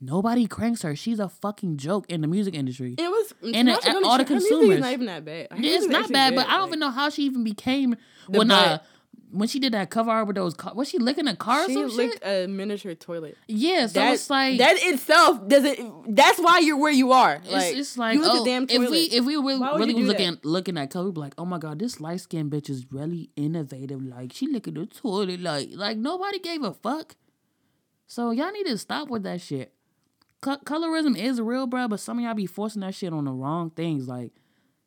[0.00, 0.94] Nobody cranks her.
[0.94, 2.94] She's a fucking joke in the music industry.
[2.96, 4.80] It was And it- all the consumers.
[4.80, 5.48] not even that bad.
[5.50, 7.42] Her Yeah, music it's not bad, but I don't like, even know how she even
[7.44, 7.96] became
[8.28, 8.84] The when uh butt.
[9.30, 11.66] When she did that cover art with those car, was she licking a car or
[11.66, 12.44] She licked shit?
[12.44, 13.36] a miniature toilet.
[13.46, 16.14] Yeah, so that, it's like that itself doesn't.
[16.14, 17.34] That's why you're where you are.
[17.42, 18.84] it's, Like, it's like you licked oh, damn toilet.
[18.84, 20.08] if we if we really, really do that?
[20.08, 22.86] looking looking at color, we'd be like, oh my god, this light skinned bitch is
[22.90, 24.02] really innovative.
[24.02, 27.16] Like she licking the toilet, like like nobody gave a fuck.
[28.06, 29.72] So y'all need to stop with that shit.
[30.40, 33.32] Co- colorism is real, bro, but some of y'all be forcing that shit on the
[33.32, 34.08] wrong things.
[34.08, 34.32] Like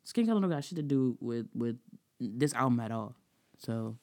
[0.04, 1.76] skin color don't got shit to do with with
[2.18, 3.14] this album at all.
[3.58, 3.96] So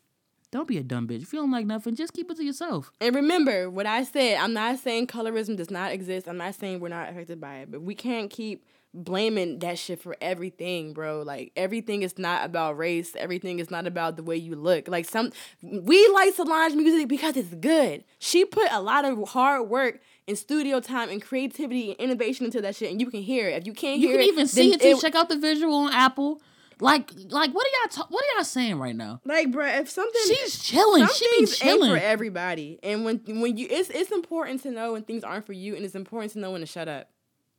[0.51, 1.21] don't be a dumb bitch.
[1.21, 2.91] If you don't like nothing, just keep it to yourself.
[2.99, 4.37] And remember what I said.
[4.37, 6.27] I'm not saying colorism does not exist.
[6.27, 10.01] I'm not saying we're not affected by it, but we can't keep blaming that shit
[10.01, 11.21] for everything, bro.
[11.21, 13.15] Like everything is not about race.
[13.15, 14.87] Everything is not about the way you look.
[14.87, 15.31] Like some
[15.61, 18.03] we like Solange music because it's good.
[18.17, 22.61] She put a lot of hard work and studio time and creativity and innovation into
[22.61, 23.61] that shit, and you can hear it.
[23.61, 25.01] If you can't hear it, You can it, even see then it too.
[25.01, 26.41] Check out the visual on Apple.
[26.81, 27.89] Like, like, what are y'all?
[27.89, 29.19] Ta- what are y'all saying right now?
[29.25, 31.07] Like, bro, if something She's chilling.
[31.07, 35.03] She be ain't for everybody, and when when you it's it's important to know when
[35.03, 37.09] things aren't for you, and it's important to know when to shut up.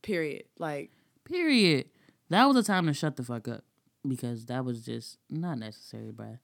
[0.03, 0.45] Period.
[0.59, 0.91] Like
[1.25, 1.87] Period.
[2.31, 3.65] That was a time to shut the fuck up
[4.07, 6.39] because that was just not necessary, bruh.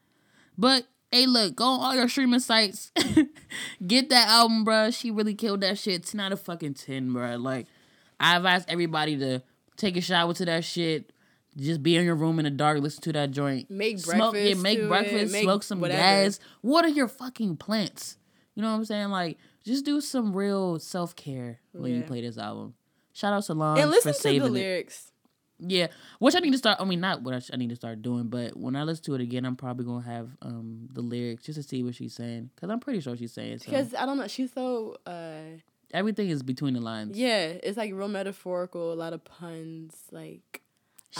[0.59, 2.93] But hey, look, go on all your streaming sites,
[3.87, 4.95] get that album, bruh.
[4.95, 6.05] She really killed that shit.
[6.05, 7.43] Ten out of fucking ten, bruh.
[7.43, 7.67] Like,
[8.21, 9.43] I advise everybody to
[9.77, 11.13] take a shower to that shit.
[11.57, 13.71] Just be in your room in the dark, listen to that joint.
[13.71, 16.01] Make smoke, yeah, make to it, breakfast, make smoke some whatever.
[16.01, 18.19] gas, water your fucking plants.
[18.55, 19.09] You know what I'm saying?
[19.09, 22.75] Like, just do some real self care when you play this album.
[23.15, 24.51] Shout out to Solange and listen for to saving the it.
[24.53, 25.13] lyrics.
[25.59, 25.87] Yeah,
[26.19, 26.79] which I need to start.
[26.81, 29.05] I mean, not what I, sh- I need to start doing, but when I listen
[29.05, 32.13] to it again, I'm probably gonna have um the lyrics just to see what she's
[32.13, 33.65] saying because I'm pretty sure she's saying so.
[33.71, 35.57] Because I don't know, she's so uh
[35.95, 37.17] Everything is between the lines.
[37.17, 39.95] yeah, it's like real metaphorical, a lot of puns.
[40.13, 40.61] Like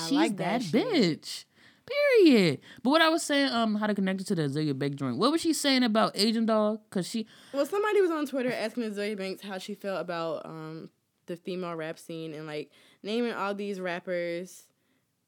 [0.03, 1.45] she's like that, that bitch.
[1.87, 2.61] Period.
[2.83, 5.19] But what I was saying, um, how to connect it to the Azealia Banks joint.
[5.19, 6.83] What was she saying about Asian doll?
[6.91, 10.91] Cause she, Well, somebody was on Twitter asking Azealia Banks how she felt about um
[11.27, 12.71] the female rap scene and like
[13.03, 14.65] naming all these rappers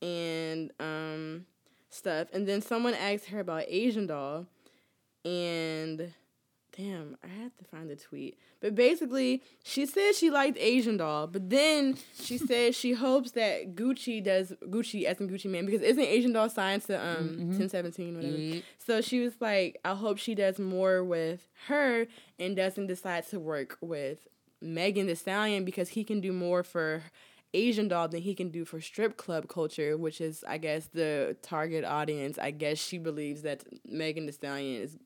[0.02, 1.46] and um
[1.90, 2.28] stuff.
[2.32, 4.46] And then someone asked her about Asian Doll
[5.24, 6.12] and
[6.78, 8.38] damn, I had to find the tweet.
[8.60, 13.74] But basically, she said she liked Asian Doll, but then she said she hopes that
[13.74, 17.58] Gucci does Gucci as in Gucci Mane because isn't Asian Doll signed to um Mhm.
[17.58, 18.36] 1017 whatever.
[18.36, 18.60] Yeah.
[18.78, 22.06] So she was like, I hope she does more with her
[22.38, 24.28] and doesn't decide to work with
[24.62, 27.02] Megan Thee Stallion because he can do more for
[27.54, 31.34] Asian doll than he can do for strip club culture, which is, I guess, the
[31.42, 32.38] target audience.
[32.38, 34.98] I guess she believes that Megan Thee Stallion is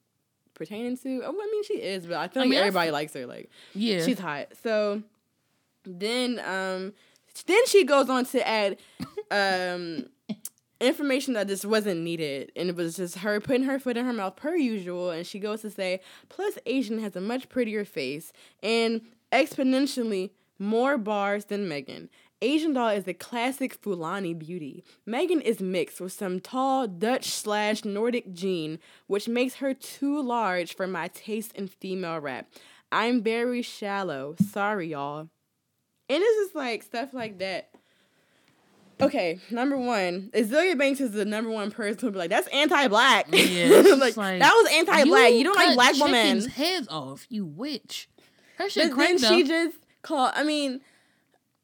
[0.54, 1.22] pertaining to.
[1.24, 3.26] Oh, I mean, she is, but I feel I like mean, everybody likes her.
[3.26, 4.48] Like, yeah, she's hot.
[4.62, 5.02] So
[5.84, 6.92] then, um,
[7.46, 8.78] then she goes on to add,
[9.30, 10.06] um,
[10.80, 14.12] information that just wasn't needed, and it was just her putting her foot in her
[14.12, 15.10] mouth per usual.
[15.10, 19.00] And she goes to say, plus Asian has a much prettier face and
[19.32, 22.08] exponentially more bars than Megan.
[22.42, 24.84] Asian doll is a classic Fulani beauty.
[25.06, 30.74] Megan is mixed with some tall Dutch slash Nordic gene, which makes her too large
[30.74, 32.48] for my taste in female rap.
[32.90, 34.34] I'm very shallow.
[34.50, 35.30] Sorry, y'all.
[36.10, 37.70] And it's just like stuff like that.
[39.00, 43.26] Okay, number one, Azealia Banks is the number one person who be like, "That's anti-black."
[43.32, 45.32] Yeah, like, like, that was anti-black.
[45.32, 46.44] You, don't like black women.
[46.48, 48.08] heads off, you witch.
[48.58, 50.32] Her shit But then cranked she just called.
[50.36, 50.82] I mean,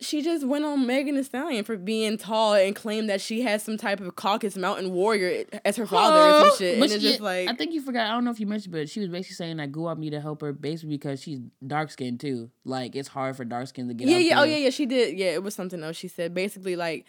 [0.01, 3.65] she just went on Megan Thee Stallion for being tall and claimed that she has
[3.65, 6.79] some type of Caucasus Mountain warrior as her father or some shit.
[6.79, 8.07] But and it's just like, I think you forgot.
[8.07, 10.21] I don't know if you mentioned, but she was basically saying that Guap need to
[10.21, 12.51] help her basically because she's dark skinned too.
[12.65, 14.07] Like it's hard for dark skin to get.
[14.09, 14.71] yeah, yeah, oh yeah, yeah.
[14.71, 15.19] She did.
[15.19, 15.97] Yeah, it was something else.
[15.97, 17.05] She said basically like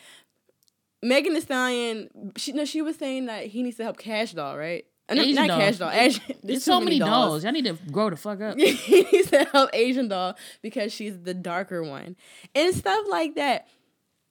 [1.04, 2.34] Megan Thee Stallion.
[2.38, 4.86] She no, she was saying that he needs to help Cash Doll, right?
[5.18, 5.60] Asian not doll.
[5.60, 5.90] Cash Doll.
[5.90, 7.44] Ash, There's so too many dolls.
[7.44, 8.58] Y'all need to grow the fuck up.
[8.60, 12.16] he to help Asian doll because she's the darker one
[12.54, 13.68] and stuff like that.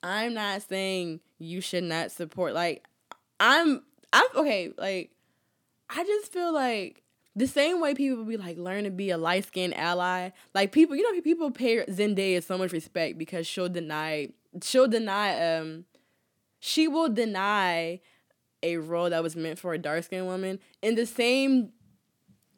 [0.02, 2.54] I'm not saying you should not support.
[2.54, 2.84] Like,
[3.40, 4.72] I'm, I'm okay.
[4.78, 5.10] Like,
[5.90, 7.02] I just feel like
[7.34, 10.30] the same way people be like learn to be a light skinned ally.
[10.54, 14.30] Like people, you know, people pay Zendaya so much respect because she'll deny,
[14.62, 15.84] she'll deny, um,
[16.60, 18.00] she will deny
[18.62, 21.70] a role that was meant for a dark skinned woman in the same.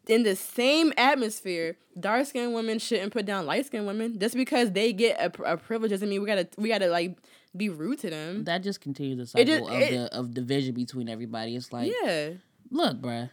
[0.09, 4.73] In the same atmosphere, dark skinned women shouldn't put down light skinned women just because
[4.73, 7.17] they get a, a privilege doesn't mean we gotta we gotta like
[7.57, 8.45] be rude to them.
[8.45, 11.55] That just continues the cycle just- of it- the of division between everybody.
[11.55, 12.31] It's like, yeah,
[12.71, 13.31] look, bruh,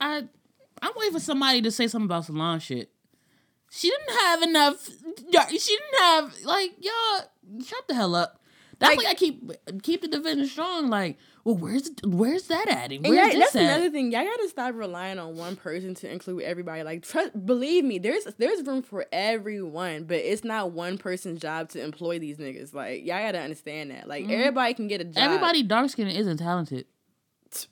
[0.00, 0.28] I
[0.82, 2.90] I'm waiting for somebody to say something about Solange shit.
[3.70, 4.86] She didn't have enough.
[4.86, 7.62] She didn't have like y'all.
[7.64, 8.40] Shut the hell up.
[8.78, 9.50] That's Like- like I keep
[9.82, 10.88] keep the division strong.
[10.88, 12.90] Like, well, where's where's that at?
[12.90, 13.62] And And where's that's at?
[13.62, 14.10] another thing.
[14.10, 16.82] Y'all gotta stop relying on one person to include everybody.
[16.82, 21.68] Like, trust, believe me, there's there's room for everyone, but it's not one person's job
[21.70, 22.74] to employ these niggas.
[22.74, 24.08] Like, y'all gotta understand that.
[24.08, 25.14] Like, everybody can get a job.
[25.14, 25.22] Mm-hmm.
[25.24, 26.86] Everybody dark skinned isn't talented.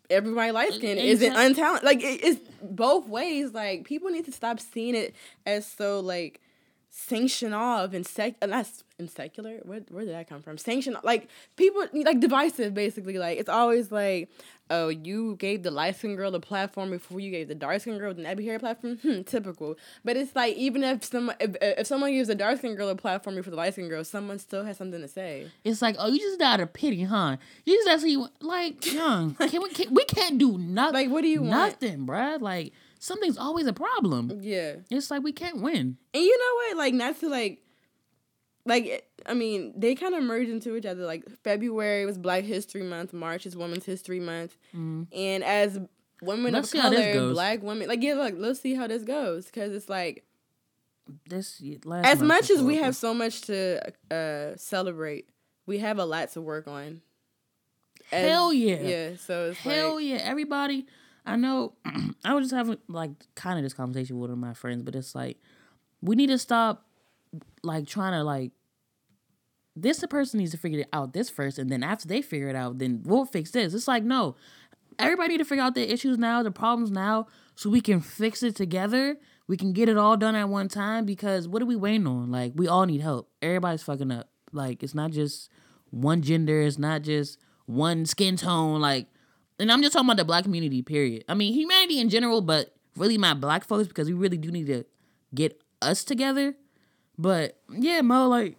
[0.09, 1.83] everybody light skinned Exact- isn't untalented.
[1.83, 3.53] Like, it, it's both ways.
[3.53, 6.41] Like, people need to stop seeing it as so like
[6.97, 9.59] sanction off and sec and that's and secular.
[9.65, 10.57] Where where did that come from?
[10.59, 13.19] Sanction like people like divisive basically.
[13.19, 14.31] Like it's always like,
[14.71, 17.99] oh, you gave the light skinned girl the platform before you gave the dark skinned
[17.99, 18.99] girl the nappy hair platform.
[18.99, 19.77] Hmm, typical.
[20.05, 22.95] But it's like even if someone if, if someone gives a dark skinned girl a
[22.95, 25.51] platform before the light skinned girl, someone still has something to say.
[25.65, 27.39] It's like, oh, you just out of pity, huh?
[27.65, 29.35] You just you like, young.
[29.35, 29.71] Can we?
[29.71, 30.95] Can, we can't do nothing.
[30.95, 31.83] Like, what do you want?
[31.83, 32.41] Nothing, bruh.
[32.41, 32.73] Like
[33.05, 34.39] something's always a problem.
[34.41, 34.77] Yeah.
[34.91, 35.99] It's like we can't win.
[36.15, 36.77] And you know what?
[36.79, 37.61] Like not to like
[38.67, 41.05] like I mean, they kind of merge into each other.
[41.05, 45.79] Like February was Black History Month, March is Women's History Month, and as
[46.23, 47.33] women Let's of see how this color.
[47.33, 50.25] Black women, like yeah, look, let's see how this goes because it's like
[51.29, 55.29] This last as much as we have so much to uh celebrate,
[55.67, 57.03] we have a lot to work on.
[58.11, 58.81] As- Hell yeah.
[58.81, 59.17] yeah.
[59.17, 60.87] So it's Hell like yeah, everybody.
[61.25, 61.75] I know.
[62.25, 64.95] I was just having like kind of this conversation with one of my friends, but
[64.95, 65.39] it's like
[66.03, 66.87] we need to stop
[67.63, 68.53] like trying to like
[69.77, 72.49] this the person needs to figure it out this first, and then after they figure
[72.49, 73.75] it out, then we'll fix this.
[73.75, 74.37] It's like no,
[74.99, 78.43] everybody need to figure out their issues now, the problems now, so we can fix
[78.43, 79.17] it together.
[79.47, 82.31] We can get it all done at one time because what are we waiting on?
[82.31, 83.31] Like we all need help.
[83.43, 84.29] Everybody's fucking up.
[84.53, 85.51] Like it's not just
[85.91, 86.63] one gender.
[86.63, 88.81] It's not just one skin tone.
[88.81, 89.07] Like,
[89.59, 90.83] and I'm just talking about the black community.
[90.83, 91.25] Period.
[91.29, 94.67] I mean humanity in general, but really my black folks because we really do need
[94.67, 94.85] to
[95.35, 96.55] get us together.
[97.19, 98.57] But yeah, Mo, like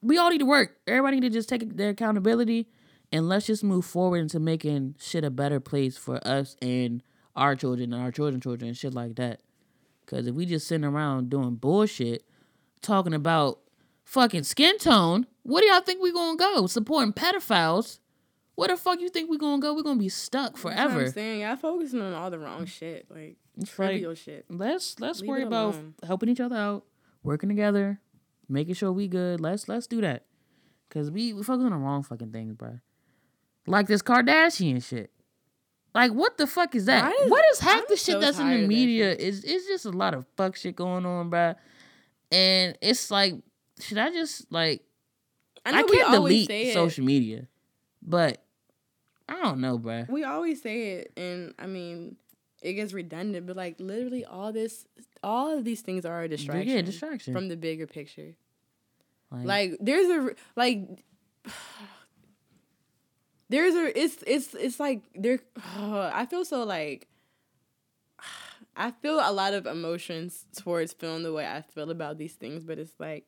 [0.00, 0.76] we all need to work.
[0.86, 2.68] Everybody need to just take their accountability
[3.12, 7.02] and let's just move forward into making shit a better place for us and
[7.36, 9.40] our children and our children's children and shit like that.
[10.06, 12.24] Cause if we just sitting around doing bullshit,
[12.82, 13.60] talking about
[14.04, 16.66] fucking skin tone, where do y'all think we gonna go?
[16.66, 17.98] Supporting pedophiles?
[18.54, 19.74] Where the fuck you think we gonna go?
[19.74, 21.04] We're gonna be stuck forever.
[21.04, 24.44] I'm saying y'all focusing on all the wrong shit, like It's like, trivial shit.
[24.48, 26.84] let's let's Leave worry about helping each other out,
[27.22, 28.00] working together,
[28.48, 29.40] making sure we good.
[29.40, 30.26] Let's let's do that.
[30.90, 32.78] Cause we we focus on the wrong fucking things, bro.
[33.66, 35.10] Like this Kardashian shit.
[35.94, 37.10] Like what the fuck is that?
[37.28, 39.14] What is half I'm the shit so that's in the media?
[39.14, 41.54] Is it's just a lot of fuck shit going on, bro.
[42.30, 43.34] And it's like,
[43.78, 44.82] should I just like
[45.64, 47.46] I know I, can't delete social media,
[48.02, 48.41] but
[49.28, 50.06] I don't know, bro.
[50.08, 52.16] We always say it, and I mean,
[52.62, 54.86] it gets redundant, but like literally, all this,
[55.22, 56.68] all of these things are a distraction.
[56.68, 57.32] Yeah, distraction.
[57.32, 58.34] from the bigger picture.
[59.30, 61.04] Like, Like there's a like.
[63.48, 65.40] There's a it's it's it's like there.
[65.76, 67.08] I feel so like.
[68.76, 72.64] I feel a lot of emotions towards feeling the way I feel about these things,
[72.64, 73.26] but it's like.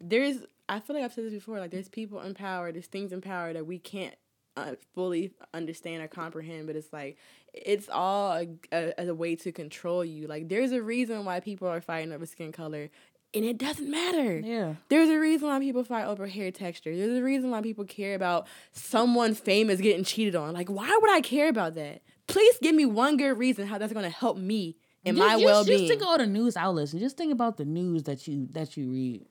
[0.00, 0.36] There's
[0.68, 1.58] I feel like I've said this before.
[1.58, 4.14] Like there's people in power, there's things in power that we can't
[4.56, 6.66] uh, fully understand or comprehend.
[6.66, 7.16] But it's like
[7.54, 10.26] it's all a, a, a way to control you.
[10.26, 12.90] Like there's a reason why people are fighting over skin color,
[13.34, 14.38] and it doesn't matter.
[14.40, 14.74] yeah.
[14.88, 16.94] There's a reason why people fight over hair texture.
[16.94, 20.54] There's a reason why people care about someone famous getting cheated on.
[20.54, 22.02] Like why would I care about that?
[22.26, 25.64] Please give me one good reason how that's gonna help me in Just- my well
[25.64, 28.48] Just think of all the news outlets and just think about the news that you
[28.52, 29.26] that you read.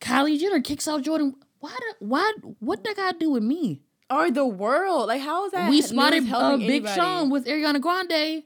[0.00, 1.34] Kylie Jenner kicks out Jordyn.
[1.58, 1.76] Why?
[1.98, 2.32] Why?
[2.58, 3.82] What that got to do with me?
[4.08, 5.08] Or the world.
[5.08, 5.70] Like how is that?
[5.70, 6.88] we spotted uh, Big?
[6.88, 8.42] Sean with Ariana Grande.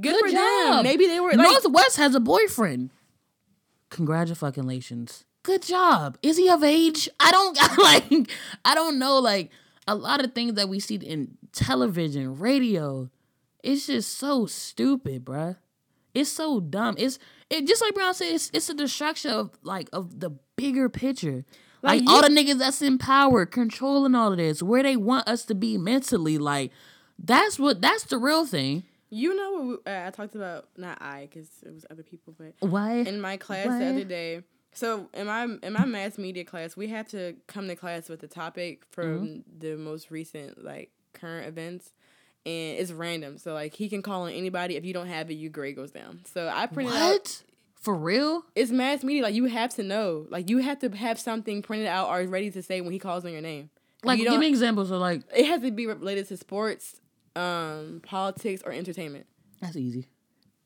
[0.00, 0.82] Good, for them.
[0.84, 2.90] Maybe they were like North West has a boyfriend.
[3.90, 5.24] Congratulations.
[5.42, 6.18] Good job.
[6.22, 7.08] Is he of age?
[7.18, 8.30] I don't like.
[8.64, 9.18] I don't know.
[9.18, 9.50] Like
[9.86, 13.10] a lot of things that we see in television, radio,
[13.62, 15.56] it's just so stupid, bruh.
[16.14, 16.94] It's so dumb.
[16.98, 17.18] It's
[17.50, 18.32] it just like Brown said.
[18.34, 20.30] It's it's a distraction of like of the
[20.62, 21.44] bigger picture.
[21.82, 25.26] Like, Like, all the niggas that's in power, controlling all of this, where they want
[25.26, 26.38] us to be mentally.
[26.38, 26.70] Like
[27.18, 28.84] that's what that's the real thing.
[29.10, 30.68] You know what we, uh, I talked about?
[30.76, 32.94] Not I, because it was other people, but Why?
[32.98, 33.78] in my class What?
[33.80, 34.42] the other day.
[34.74, 38.22] So in my in my mass media class, we have to come to class with
[38.22, 39.58] a topic from Mm-hmm.
[39.58, 41.92] the most recent like current events,
[42.46, 43.36] and it's random.
[43.38, 44.76] So like he can call on anybody.
[44.76, 46.20] If you don't have it, your grade goes down.
[46.32, 47.42] So I printed out.
[47.82, 48.44] For real?
[48.54, 49.22] It's mass media.
[49.24, 50.26] Like you have to know.
[50.30, 53.24] Like you have to have something printed out or ready to say when he calls
[53.24, 53.70] on your name.
[54.04, 55.22] Like, you give me examples of like.
[55.34, 57.00] It has to be related to sports,
[57.36, 59.26] um, politics, or entertainment.
[59.60, 60.08] That's easy.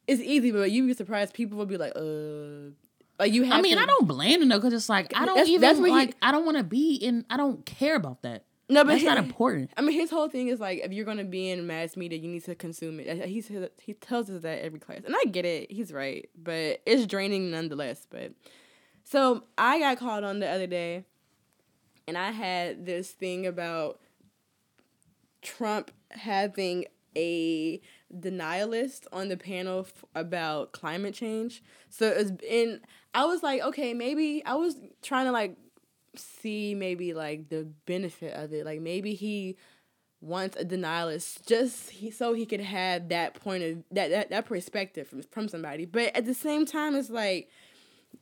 [0.07, 1.35] It's easy, but you'd be surprised.
[1.35, 2.71] People would be like, uh,
[3.19, 3.55] like you have.
[3.55, 5.61] I mean, to, I don't blame them though, because it's like I don't That's- even
[5.61, 6.17] that's what he- like.
[6.23, 7.25] I don't want to be in.
[7.29, 8.45] I don't care about that.
[8.69, 9.71] No, but That's not important.
[9.77, 12.29] I mean, his whole thing is like, if you're gonna be in mass media, you
[12.29, 13.25] need to consume it.
[13.27, 13.41] He
[13.81, 15.71] he tells us that every class, and I get it.
[15.71, 18.07] He's right, but it's draining nonetheless.
[18.11, 18.33] But
[19.05, 21.05] so I got called on the other day,
[22.09, 24.01] and I had this thing about
[25.43, 26.87] Trump having
[27.17, 27.81] a
[28.15, 31.63] denialist on the panel f- about climate change.
[31.89, 32.81] So it's.
[33.15, 35.57] I was like, okay, maybe I was trying to like
[36.19, 38.65] see maybe like the benefit of it.
[38.65, 39.57] Like maybe he
[40.21, 44.47] wants a denialist just he, so he could have that point of that that, that
[44.47, 45.85] perspective from from somebody.
[45.85, 47.49] But at the same time, it's like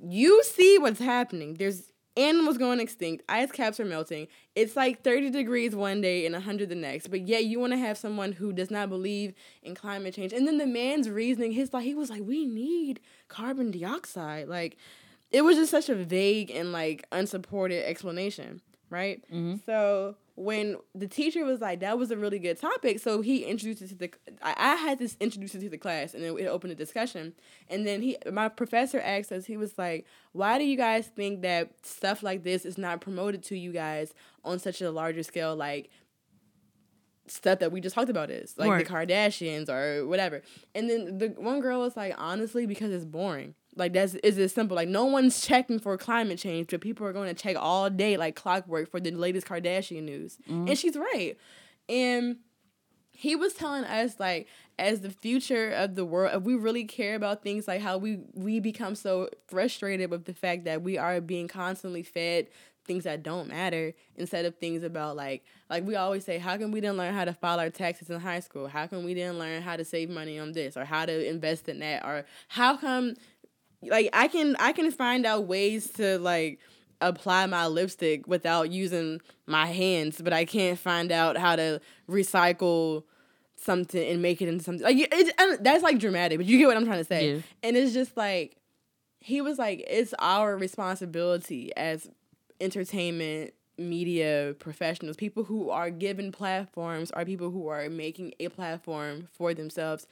[0.00, 1.54] you see what's happening.
[1.54, 3.24] There's animals going extinct.
[3.28, 4.28] Ice caps are melting.
[4.54, 7.08] It's like 30 degrees one day and 100 the next.
[7.08, 10.32] But yet you want to have someone who does not believe in climate change.
[10.32, 14.48] And then the man's reasoning, his like he was like, we need carbon dioxide.
[14.48, 14.76] Like
[15.34, 19.20] it was just such a vague and like unsupported explanation, right?
[19.32, 19.56] Mm-hmm.
[19.66, 23.82] So when the teacher was like, "That was a really good topic," so he introduced
[23.82, 24.10] it to the.
[24.40, 27.34] I, I had to introduce it to the class, and then it opened a discussion.
[27.68, 31.42] And then he, my professor asked us, he was like, "Why do you guys think
[31.42, 34.14] that stuff like this is not promoted to you guys
[34.44, 35.90] on such a larger scale, like?"
[37.26, 38.86] stuff that we just talked about is like Right.
[38.86, 40.42] the Kardashians or whatever.
[40.74, 43.54] And then the one girl was like, honestly, because it's boring.
[43.76, 44.74] Like that's is it simple.
[44.74, 48.16] Like no one's checking for climate change, but people are going to check all day
[48.16, 50.38] like clockwork for the latest Kardashian news.
[50.48, 50.68] Mm-hmm.
[50.68, 51.36] And she's right.
[51.88, 52.36] And
[53.14, 54.48] he was telling us like
[54.78, 58.18] as the future of the world if we really care about things like how we
[58.34, 62.48] we become so frustrated with the fact that we are being constantly fed
[62.84, 66.72] things that don't matter instead of things about like like we always say how come
[66.72, 69.38] we didn't learn how to file our taxes in high school how come we didn't
[69.38, 72.76] learn how to save money on this or how to invest in that or how
[72.76, 73.14] come
[73.90, 76.60] like I can I can find out ways to like
[77.00, 83.04] apply my lipstick without using my hands, but I can't find out how to recycle
[83.56, 86.66] something and make it into something like it, and that's like dramatic, but you get
[86.66, 87.34] what I'm trying to say.
[87.34, 87.40] Yeah.
[87.62, 88.56] And it's just like
[89.20, 92.10] he was like, it's our responsibility as
[92.60, 99.28] entertainment media professionals, people who are given platforms, are people who are making a platform
[99.32, 100.06] for themselves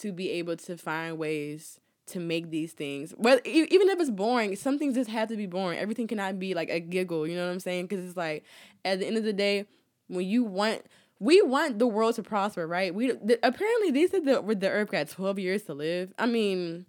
[0.00, 3.14] to be able to find ways to make these things.
[3.18, 5.78] But even if it's boring, some things just have to be boring.
[5.78, 7.26] Everything cannot be like a giggle.
[7.26, 7.86] You know what I'm saying?
[7.86, 8.44] Because it's like
[8.84, 9.66] at the end of the day,
[10.08, 10.82] when you want.
[11.20, 12.94] We want the world to prosper, right?
[12.94, 16.12] We the, apparently they said that the Earth got twelve years to live.
[16.16, 16.86] I mean,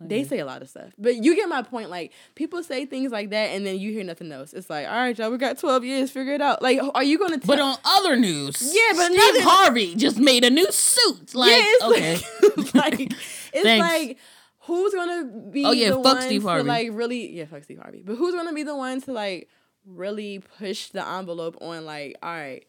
[0.00, 1.90] they say a lot of stuff, but you get my point.
[1.90, 4.52] Like people say things like that, and then you hear nothing else.
[4.52, 6.62] It's like, all right, y'all, we got twelve years, figure it out.
[6.62, 7.38] Like, are you gonna?
[7.38, 11.34] Tell- But on other news, Yeah, but Steve Harvey just made a new suit.
[11.34, 13.12] Like, yeah, it's okay, like, like
[13.52, 14.18] it's like
[14.60, 16.68] who's gonna be Oh, yeah, the fuck Steve to Harvey.
[16.68, 19.48] like really yeah fuck Steve Harvey, but who's gonna be the one to like
[19.86, 22.64] really push the envelope on like all right.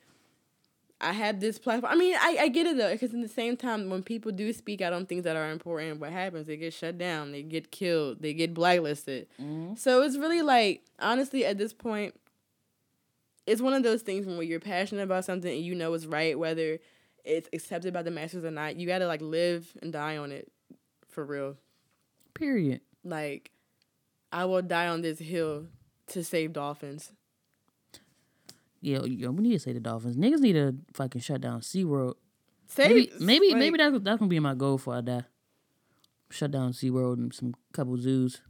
[1.01, 1.93] I have this platform.
[1.93, 4.51] I mean, I, I get it though, because in the same time, when people do
[4.51, 6.47] speak out on things that are important, what happens?
[6.47, 9.27] They get shut down, they get killed, they get blacklisted.
[9.41, 9.75] Mm-hmm.
[9.75, 12.15] So it's really like, honestly, at this point,
[13.47, 16.37] it's one of those things when you're passionate about something and you know it's right,
[16.37, 16.79] whether
[17.23, 18.75] it's accepted by the masses or not.
[18.75, 20.51] You gotta like live and die on it,
[21.07, 21.55] for real.
[22.33, 22.81] period.
[23.03, 23.51] Like,
[24.31, 25.67] I will die on this hill
[26.07, 27.13] to save dolphins.
[28.81, 30.15] Yo, yo, we need to say the Dolphins.
[30.15, 32.13] Niggas need to fucking shut down SeaWorld.
[32.67, 35.23] Save Maybe, maybe, like, maybe that's that's gonna be my goal before I die.
[36.29, 38.41] Shut down SeaWorld and some couple zoos.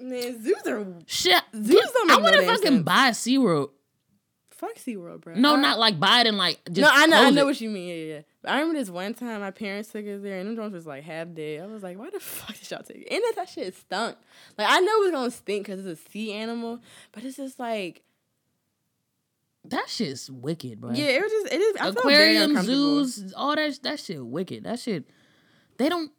[0.00, 2.82] man, zoos are Shit, Zoos don't I make no want to damn fucking sense.
[2.84, 3.70] buy SeaWorld.
[4.52, 5.34] fuck SeaWorld, bro.
[5.34, 7.46] No, I- not like buy it and like just no, I know, I know it.
[7.46, 7.88] what you mean.
[7.88, 8.20] Yeah, yeah.
[8.40, 10.86] But I remember this one time my parents took us there, and them joints was
[10.86, 11.60] like half dead.
[11.62, 13.08] I was like, why the fuck did y'all take it?
[13.12, 14.16] And that, that shit stunk.
[14.56, 16.80] Like I know it's gonna stink because it's a sea animal,
[17.12, 18.02] but it's just like,
[19.70, 20.92] That shit's wicked, bro.
[20.92, 21.76] yeah, it was just it is.
[21.80, 24.64] I Aquarium, zoos, all that that shit wicked.
[24.64, 25.04] That shit,
[25.76, 26.10] they don't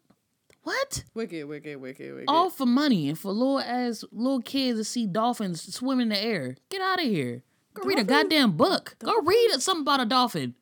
[0.64, 2.26] what wicked, wicked, wicked, wicked.
[2.28, 6.22] all for money and for little ass little kids to see dolphins swim in the
[6.22, 6.56] air.
[6.70, 7.44] Get out of here.
[7.74, 8.96] Go read a goddamn book.
[9.00, 10.56] Go read something about a dolphin.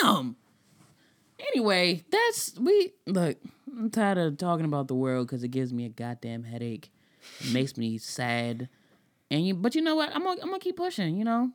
[0.00, 0.36] Damn.
[1.38, 3.36] Anyway, that's we look.
[3.66, 6.90] I'm tired of talking about the world because it gives me a goddamn headache.
[7.40, 8.68] It makes me sad.
[9.30, 10.14] And you, but you know what?
[10.14, 11.16] I'm gonna, I'm gonna keep pushing.
[11.16, 11.50] You know,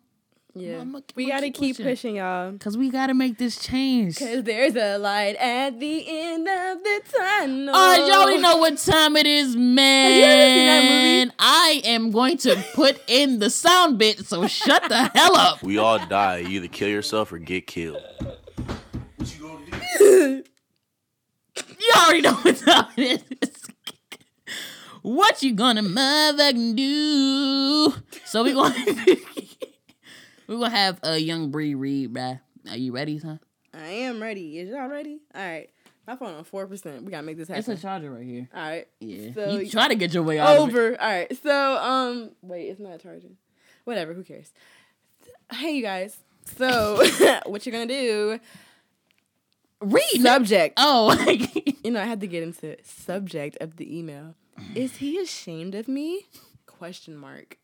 [0.59, 1.85] Yeah, I'ma- we gotta keep keep pushing.
[1.85, 2.51] pushing, y'all.
[2.51, 4.17] because we gotta make this change.
[4.17, 7.75] Cause there's a light at the end of the tunnel.
[7.75, 10.11] All right, y'all already know what time it is, man.
[10.11, 11.35] you seen that movie?
[11.39, 15.63] I am going to put in the sound bit, so shut the hell up.
[15.63, 16.37] We all die.
[16.39, 18.01] You either kill yourself or get killed.
[19.17, 20.43] What you gonna do?
[21.79, 23.63] you already know what time it is.
[25.01, 27.93] what you gonna motherfucking do?
[28.25, 28.75] So we gonna
[30.47, 32.39] we gonna have a young Bree read, bruh.
[32.69, 33.39] Are you ready, son?
[33.73, 34.59] I am ready.
[34.59, 35.19] Is y'all ready?
[35.35, 35.69] All right.
[36.07, 37.03] My phone on four percent.
[37.03, 37.59] We gotta make this happen.
[37.59, 38.47] It's a charger right here.
[38.53, 38.87] All right.
[38.99, 39.33] Yeah.
[39.33, 40.71] So you try to get your way out of it.
[40.71, 41.01] over.
[41.01, 41.37] All right.
[41.43, 43.35] So um, wait, it's not charging.
[43.83, 44.13] Whatever.
[44.13, 44.51] Who cares?
[45.51, 46.17] Hey, you guys.
[46.57, 46.95] So
[47.45, 48.39] what you're gonna do?
[49.81, 50.21] Read.
[50.21, 50.73] Subject.
[50.77, 51.13] Oh,
[51.83, 54.35] You know, I had to get into subject of the email.
[54.75, 56.25] Is he ashamed of me?
[56.65, 57.57] Question mark.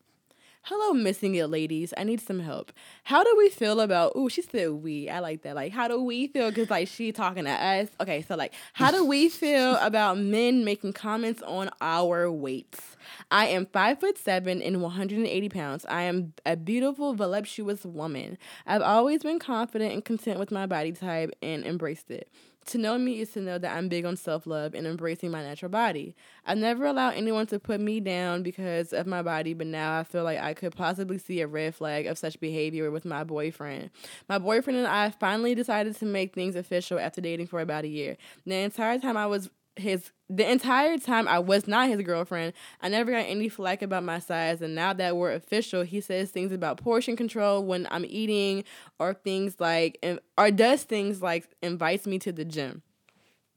[0.68, 1.92] Hello, missing it, ladies.
[1.94, 2.72] I need some help.
[3.02, 4.12] How do we feel about?
[4.14, 5.10] oh, she said we.
[5.10, 5.56] I like that.
[5.56, 6.50] Like, how do we feel?
[6.50, 7.88] Cause like she talking to us.
[8.00, 12.96] Okay, so like, how do we feel about men making comments on our weights?
[13.30, 15.84] I am five foot seven and 180 pounds.
[15.86, 18.38] I am a beautiful, voluptuous woman.
[18.66, 22.30] I've always been confident and content with my body type and embraced it.
[22.66, 25.42] To know me is to know that I'm big on self love and embracing my
[25.42, 26.14] natural body.
[26.46, 30.04] I never allow anyone to put me down because of my body, but now I
[30.04, 33.90] feel like I could possibly see a red flag of such behavior with my boyfriend.
[34.28, 37.88] My boyfriend and I finally decided to make things official after dating for about a
[37.88, 38.16] year.
[38.46, 42.88] The entire time I was his the entire time I was not his girlfriend, I
[42.88, 44.62] never got any flack about my size.
[44.62, 48.64] And now that we're official, he says things about portion control when I'm eating,
[48.98, 50.04] or things like,
[50.38, 52.82] or does things like invites me to the gym.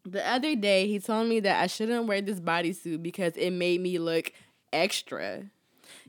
[0.04, 3.82] The other day, he told me that I shouldn't wear this bodysuit because it made
[3.82, 4.32] me look
[4.74, 5.44] extra.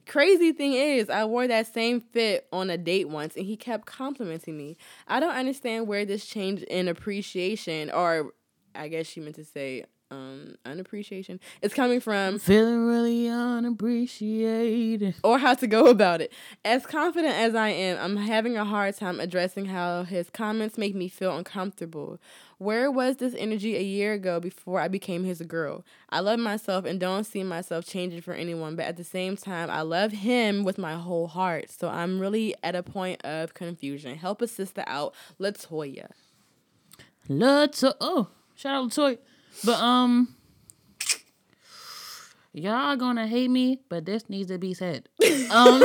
[0.06, 3.86] Crazy thing is, I wore that same fit on a date once and he kept
[3.86, 4.76] complimenting me.
[5.06, 8.32] I don't understand where this change in appreciation, or
[8.74, 15.14] I guess she meant to say um unappreciation, it's coming from feeling really unappreciated.
[15.22, 16.32] or how to go about it.
[16.64, 20.94] As confident as I am, I'm having a hard time addressing how his comments make
[20.94, 22.18] me feel uncomfortable.
[22.58, 25.84] Where was this energy a year ago before I became his girl?
[26.10, 29.70] I love myself and don't see myself changing for anyone, but at the same time,
[29.70, 31.70] I love him with my whole heart.
[31.70, 34.16] So I'm really at a point of confusion.
[34.16, 36.08] Help a sister out, Latoya.
[37.28, 39.18] Lato- oh, shout out Latoya.
[39.64, 40.34] But um
[42.52, 45.08] y'all gonna hate me, but this needs to be said.
[45.50, 45.82] Um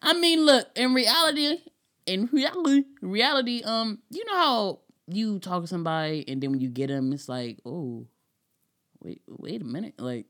[0.00, 1.58] I mean, look, in reality,
[2.06, 6.70] in reality, reality, um, you know how you talk to somebody and then when you
[6.70, 8.06] get them, it's like, oh,
[9.02, 10.26] wait, wait a minute, like,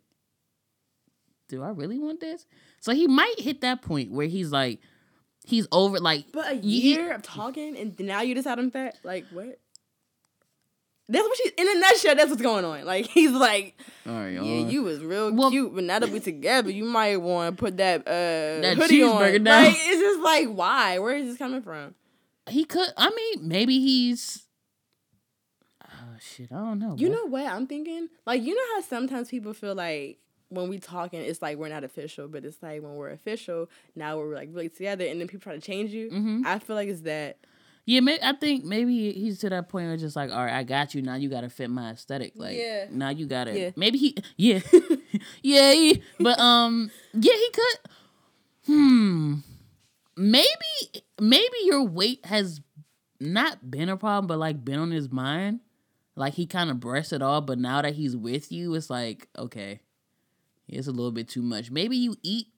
[1.48, 2.46] do I really want this?
[2.80, 4.80] So he might hit that point where he's like,
[5.48, 8.70] he's over, like, But a you- he- year of talking and now you decide I'm
[8.70, 8.96] fat?
[9.04, 9.58] Like, what?
[11.10, 12.84] That's what she's in a nutshell, that's what's going on.
[12.84, 14.70] Like, he's like, all right, Yeah, all right.
[14.72, 17.78] you was real Well- cute, but now that we together, you might want to put
[17.78, 19.12] that uh That hoodie on.
[19.22, 19.64] cheeseburger down.
[19.64, 20.98] Like, it's just like, why?
[20.98, 21.94] Where is this coming from?
[22.50, 22.88] he could.
[22.96, 24.44] I mean, maybe he's.
[25.84, 26.50] Oh shit!
[26.52, 26.94] I don't know.
[26.98, 27.12] You bruh.
[27.12, 28.08] know what I'm thinking?
[28.26, 30.18] Like, you know how sometimes people feel like
[30.50, 34.16] when we talking, it's like we're not official, but it's like when we're official, now
[34.18, 36.10] we're like really together, and then people try to change you.
[36.10, 36.46] Mhm.
[36.46, 37.38] I feel like it's that.
[37.84, 40.52] Yeah, may, I think maybe he's to that point where it's just like, all right,
[40.54, 41.00] I got you.
[41.00, 42.32] Now you got to fit my aesthetic.
[42.36, 42.84] Like, Yeah.
[42.90, 43.58] now you got to.
[43.58, 43.70] Yeah.
[43.76, 44.14] Maybe he.
[44.36, 44.60] Yeah,
[45.42, 47.78] yeah, he- But um, yeah, he could.
[48.66, 49.34] Hmm.
[50.16, 52.60] Maybe, maybe your weight has
[53.20, 55.60] not been a problem, but like been on his mind.
[56.16, 59.28] Like he kind of brushed it off, but now that he's with you, it's like
[59.38, 59.80] okay,
[60.68, 61.70] it's a little bit too much.
[61.70, 62.48] Maybe you eat.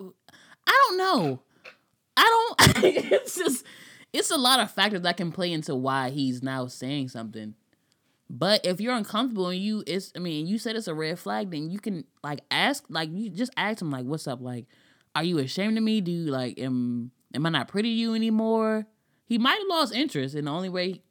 [0.00, 1.42] I don't know.
[2.16, 2.84] I don't.
[2.84, 3.64] it's just.
[4.12, 7.54] It's a lot of factors that can play into why he's now saying something.
[8.28, 10.12] But if you're uncomfortable and you, it's.
[10.16, 13.30] I mean, you said it's a red flag, then you can like ask, like you
[13.30, 14.40] just ask him, like, "What's up?
[14.40, 14.66] Like,
[15.14, 16.00] are you ashamed of me?
[16.00, 18.86] Do you like am am I not pretty to you anymore?"
[19.26, 21.02] He might have lost interest, and the only way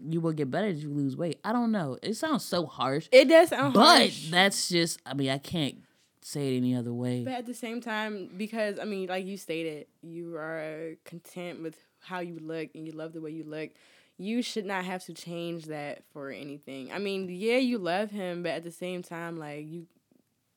[0.00, 1.38] you will get better is you lose weight.
[1.44, 1.98] I don't know.
[2.02, 4.30] It sounds so harsh, It does sound but harsh.
[4.30, 5.00] that's just.
[5.06, 5.76] I mean, I can't
[6.20, 7.24] say it any other way.
[7.24, 11.76] But at the same time, because I mean, like you stated, you are content with
[12.00, 13.70] how you look and you love the way you look.
[14.18, 16.92] You should not have to change that for anything.
[16.92, 19.86] I mean, yeah, you love him, but at the same time, like you,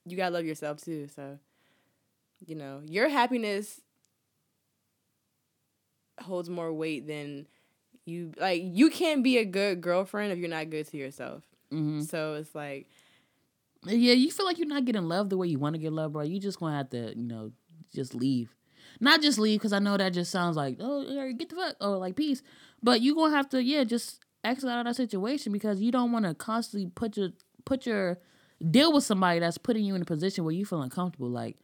[0.04, 1.08] you gotta love yourself too.
[1.16, 1.38] So,
[2.46, 3.80] you know, your happiness
[6.20, 7.46] holds more weight than
[8.06, 8.62] you like.
[8.64, 11.42] You can't be a good girlfriend if you're not good to yourself.
[11.72, 12.02] Mm-hmm.
[12.02, 12.86] So it's like
[13.86, 16.12] Yeah, you feel like you're not getting love the way you want to get love,
[16.12, 16.22] bro.
[16.22, 17.52] You just gonna have to, you know,
[17.94, 18.54] just leave.
[19.00, 21.96] Not just leave because I know that just sounds like, oh, get the fuck, or
[21.98, 22.42] like peace.
[22.82, 26.12] But you gonna have to, yeah, just exit out of that situation because you don't
[26.12, 27.30] want to constantly put your
[27.64, 28.18] put your
[28.70, 31.56] deal with somebody that's putting you in a position where you feel uncomfortable, like,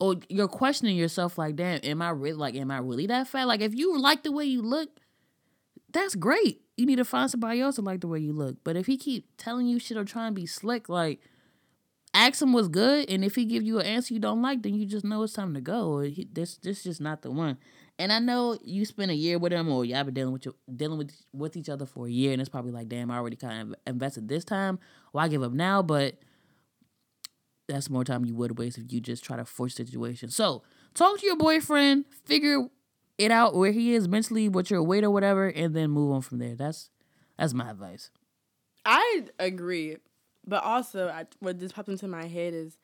[0.00, 3.46] or you're questioning yourself, like, damn, am I really like, am I really that fat?
[3.46, 4.88] Like, if you like the way you look,
[5.92, 6.60] that's great.
[6.76, 8.56] You need to find somebody else to like the way you look.
[8.62, 11.20] But if he keep telling you shit or trying to be slick, like
[12.14, 14.74] ask him what's good, and if he give you an answer you don't like, then
[14.74, 16.00] you just know it's time to go.
[16.00, 17.58] He, this this just not the one.
[18.00, 20.54] And I know you spent a year with him, or y'all been dealing with your,
[20.74, 23.36] dealing with with each other for a year, and it's probably like, damn, I already
[23.36, 24.78] kind of invested this time.
[25.12, 25.82] Why give up now?
[25.82, 26.18] But
[27.66, 30.30] that's more time you would waste if you just try to force situation.
[30.30, 30.62] So
[30.94, 32.68] talk to your boyfriend, figure
[33.18, 36.22] it out where he is mentally, what your weight or whatever, and then move on
[36.22, 36.54] from there.
[36.54, 36.90] That's
[37.36, 38.10] that's my advice.
[38.84, 39.96] I agree,
[40.46, 42.78] but also I, what just popped into my head is,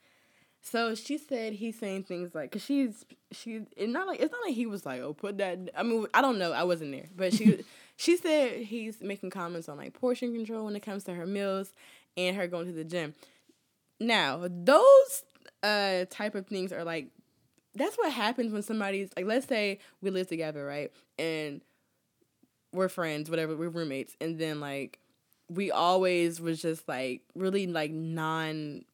[0.61, 4.41] so she said he's saying things like, cause she's she, it's not like it's not
[4.45, 5.70] like he was like, oh, put that.
[5.76, 7.64] I mean, I don't know, I wasn't there, but she
[7.97, 11.72] she said he's making comments on like portion control when it comes to her meals
[12.16, 13.14] and her going to the gym.
[14.01, 15.22] Now those
[15.62, 17.09] uh type of things are like,
[17.75, 21.61] that's what happens when somebody's like, let's say we live together, right, and
[22.72, 24.99] we're friends, whatever, we're roommates, and then like
[25.49, 28.85] we always was just like really like non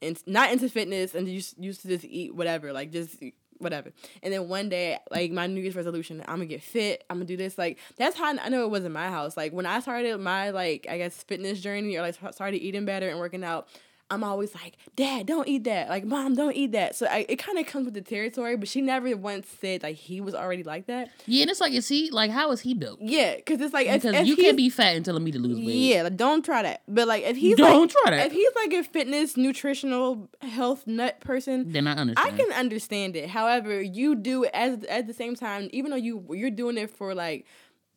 [0.00, 3.22] in, not into fitness and used, used to just eat whatever like just
[3.58, 3.92] whatever.
[4.22, 7.26] And then one day like my new year's resolution i'm gonna get fit i'm gonna
[7.26, 9.36] do this like that's how i know it was in my house.
[9.36, 13.08] Like when i started my like i guess fitness journey or like started eating better
[13.08, 13.68] and working out
[14.10, 15.88] I'm always like, Dad, don't eat that.
[15.88, 16.96] Like, Mom, don't eat that.
[16.96, 19.96] So I, it kind of comes with the territory, but she never once said like
[19.96, 21.10] he was already like that.
[21.26, 22.98] Yeah, and it's like, is he like how is he built?
[23.00, 25.58] Yeah, because it's like Because if you can't be fat and telling me to lose
[25.58, 25.66] weight.
[25.66, 26.82] Yeah, like, don't try that.
[26.88, 28.26] But like if he's Don't like, try that.
[28.26, 32.34] If he's like a fitness, nutritional, health nut person, Then I understand.
[32.34, 33.30] I can understand it.
[33.30, 36.90] However, you do it as at the same time, even though you you're doing it
[36.90, 37.46] for like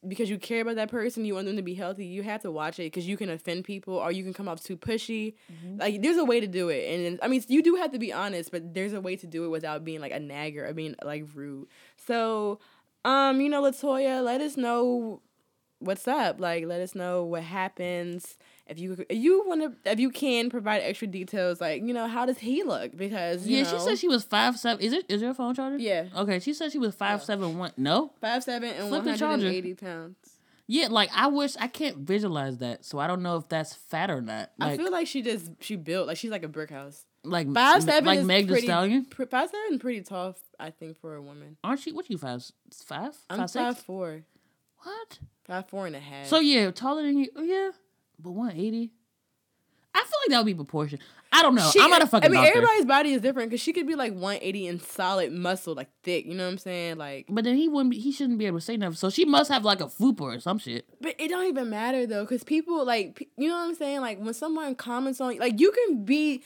[0.07, 2.05] because you care about that person, you want them to be healthy.
[2.05, 4.63] You have to watch it because you can offend people or you can come off
[4.63, 5.35] too pushy.
[5.51, 5.79] Mm-hmm.
[5.79, 8.11] Like there's a way to do it, and I mean you do have to be
[8.11, 10.95] honest, but there's a way to do it without being like a nagger or being
[11.03, 11.67] like rude.
[11.95, 12.59] So,
[13.05, 15.21] um, you know, Latoya, let us know
[15.79, 16.39] what's up.
[16.39, 18.37] Like, let us know what happens.
[18.73, 22.07] If you if you want to, if you can provide extra details, like you know,
[22.07, 22.95] how does he look?
[22.97, 24.83] Because you yeah, know, she said she was five seven.
[24.83, 25.05] Is it?
[25.09, 25.77] Is there a phone charger?
[25.77, 26.05] Yeah.
[26.15, 27.71] Okay, she said she was five seven one.
[27.77, 28.13] No.
[28.19, 29.45] five seven and one the hundred charger.
[29.47, 30.15] and eighty pounds.
[30.65, 34.09] Yeah, like I wish I can't visualize that, so I don't know if that's fat
[34.09, 34.49] or not.
[34.57, 37.05] Like, I feel like she just she built like she's like a brick house.
[37.23, 38.67] like Five seven like is Meg Thee pretty.
[38.67, 39.05] Stallion.
[39.05, 41.57] pr- five seven pretty tall, I think, for a woman.
[41.63, 41.91] Aren't she?
[41.91, 42.43] What you five?
[42.85, 43.13] Five?
[43.29, 44.23] I'm Five, five four,
[44.83, 45.19] What?
[45.45, 46.27] five four and a half.
[46.27, 47.27] So yeah, taller than you.
[47.37, 47.71] Yeah,
[48.23, 48.91] but one eighty.
[49.95, 50.97] I feel like that would be proportion.
[51.31, 51.69] I don't know.
[51.69, 52.57] She- I'm not a fucking I mean, doctor.
[52.57, 56.25] everybody's body is different because she could be like 180 and solid muscle, like thick.
[56.25, 56.97] You know what I'm saying?
[56.97, 57.91] Like, But then he wouldn't.
[57.91, 58.95] Be, he shouldn't be able to say nothing.
[58.95, 60.85] So she must have like a fupa or some shit.
[60.99, 64.01] but it don't even matter though, because people like, you know what I'm saying?
[64.01, 66.43] Like when someone comments on, like you can be,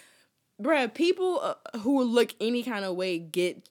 [0.62, 3.70] bruh, people uh, who look any kind of way get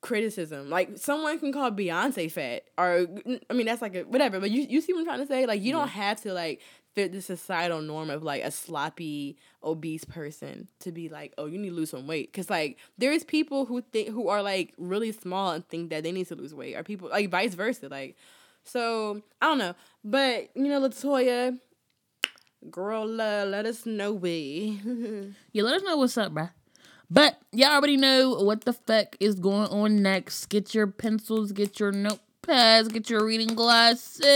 [0.00, 0.70] criticism.
[0.70, 3.06] Like someone can call Beyonce fat, or
[3.50, 4.40] I mean that's like a whatever.
[4.40, 5.44] But you you see what I'm trying to say?
[5.46, 6.62] Like you don't have to like
[6.94, 11.58] fit the societal norm of like a sloppy obese person to be like, oh, you
[11.58, 12.32] need to lose some weight.
[12.32, 16.12] Cause like there's people who think who are like really small and think that they
[16.12, 17.88] need to lose weight, or people like vice versa.
[17.88, 18.16] Like
[18.64, 19.74] so I don't know,
[20.04, 21.58] but you know Latoya.
[22.70, 24.80] Girl, uh, let us know, we.
[25.52, 26.50] Yeah, let us know what's up, bruh.
[27.10, 30.46] But y'all already know what the fuck is going on next.
[30.46, 31.92] Get your pencils, get your
[32.48, 34.26] notepads, get your reading glasses,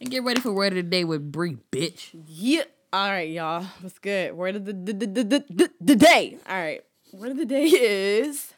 [0.00, 2.10] and get ready for word of the day with Bree, bitch.
[2.26, 2.62] Yeah.
[2.92, 3.64] All right, y'all.
[3.80, 4.34] What's good?
[4.34, 6.38] Word of the the, the, the, the, the, the day.
[6.48, 6.82] All right.
[7.12, 8.54] Word of the day is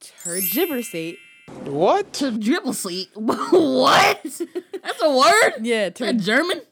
[0.00, 1.18] tergiversate.
[1.64, 2.12] What?
[2.40, 3.10] dribble sleep.
[3.14, 4.22] what?
[4.22, 5.52] That's a word?
[5.60, 6.62] Yeah, Is ter- that German?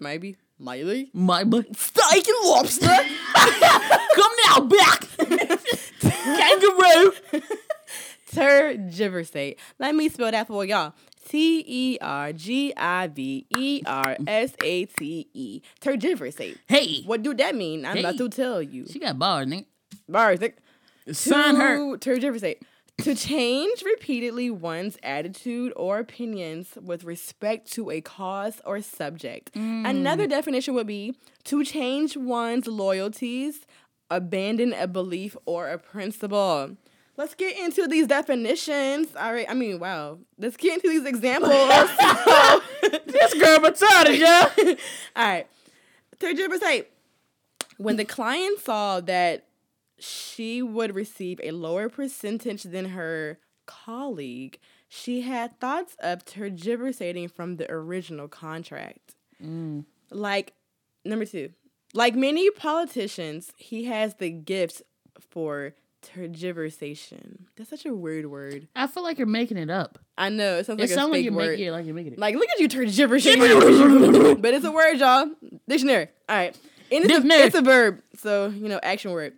[0.00, 0.36] maybe.
[0.58, 1.10] Miley.
[1.12, 1.76] My butt.
[1.76, 2.86] Steak and lobster.
[3.34, 5.08] Come now, back.
[6.00, 7.12] Kangaroo.
[8.34, 9.56] Tergiversate.
[9.78, 10.94] Let me spell that for y'all.
[11.28, 15.62] T E R G I V E R S A T E.
[15.80, 16.58] Tergiversate.
[16.68, 17.86] Hey, What do that mean?
[17.86, 18.86] I'm about to tell you.
[18.90, 19.66] she got bars, nigga.
[20.08, 20.40] Bars.
[20.40, 20.58] Nick.
[21.10, 21.96] Sign her.
[21.96, 22.58] To tergiversate.
[22.98, 29.52] To change repeatedly one's attitude or opinions with respect to a cause or subject.
[29.54, 29.88] Mm.
[29.88, 31.14] Another definition would be
[31.44, 33.66] to change one's loyalties,
[34.10, 36.76] abandon a belief or a principle.
[37.16, 39.14] Let's get into these definitions.
[39.16, 39.46] All right.
[39.48, 40.18] I mean, wow.
[40.38, 41.52] Let's get into these examples.
[43.06, 44.48] This girl retarded, yeah.
[45.16, 45.46] All right.
[46.18, 46.86] Tergiversate.
[47.76, 49.46] When the client saw that
[49.98, 54.58] she would receive a lower percentage than her colleague,
[54.88, 59.14] she had thoughts of tergiversating from the original contract.
[59.42, 59.84] Mm.
[60.10, 60.54] Like,
[61.04, 61.50] number two,
[61.94, 64.82] like many politicians, he has the gift
[65.30, 67.42] for tergiversation.
[67.56, 68.68] That's such a weird word.
[68.76, 69.98] I feel like you're making it up.
[70.18, 71.50] I know it sounds It like a sounds fake you're word.
[71.52, 72.18] making it like you're making it.
[72.18, 74.40] Like, look at you tergiversating.
[74.42, 75.30] but it's a word, y'all.
[75.68, 76.08] Dictionary.
[76.28, 76.56] All right.
[76.90, 77.40] And it's, Dictionary.
[77.42, 78.00] A, it's a verb.
[78.16, 79.34] So, you know, action word.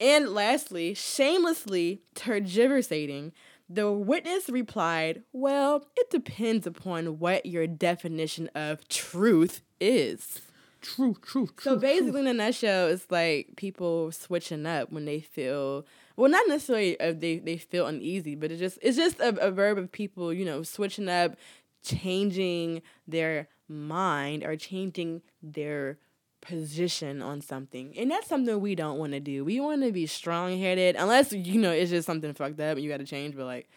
[0.00, 3.32] And lastly, shamelessly tergiversating.
[3.68, 10.40] The witness replied, Well, it depends upon what your definition of truth is.
[10.82, 11.72] true, true, true.
[11.74, 15.84] So basically, in a nutshell, it's like people switching up when they feel
[16.16, 19.50] well, not necessarily uh, they they feel uneasy, but it's just it's just a, a
[19.50, 21.36] verb of people you know switching up,
[21.84, 25.98] changing their mind or changing their
[26.40, 29.44] position on something, and that's something we don't want to do.
[29.44, 32.80] We want to be strong headed, unless you know it's just something fucked up and
[32.80, 33.36] you got to change.
[33.36, 33.68] But like,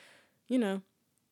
[0.48, 0.82] you know,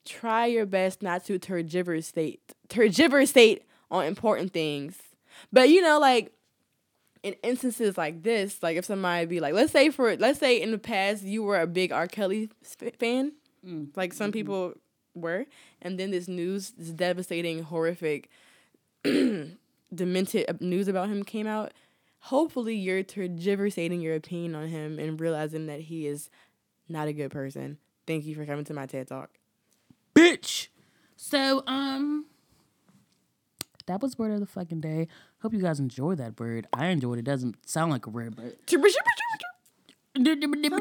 [0.05, 2.39] try your best not to tergiversate
[2.69, 4.97] tergiversate on important things.
[5.53, 6.33] But you know, like
[7.23, 10.71] in instances like this, like if somebody be like, let's say for let's say in
[10.71, 12.07] the past you were a big R.
[12.07, 13.33] Kelly f- fan,
[13.95, 14.73] like some people
[15.13, 15.45] were,
[15.81, 18.29] and then this news, this devastating, horrific,
[19.03, 21.73] demented uh, news about him came out.
[22.19, 26.29] Hopefully, you're tergiversating your opinion on him and realizing that he is
[26.89, 27.77] not a good person.
[28.05, 29.29] Thank you for coming to my TED talk.
[30.15, 30.67] bitch.
[31.15, 32.25] So, um,
[33.87, 35.07] that was word of the fucking day.
[35.41, 36.67] Hope you guys enjoyed that bird.
[36.73, 37.21] I enjoyed it.
[37.21, 38.55] it Doesn't sound like a word, but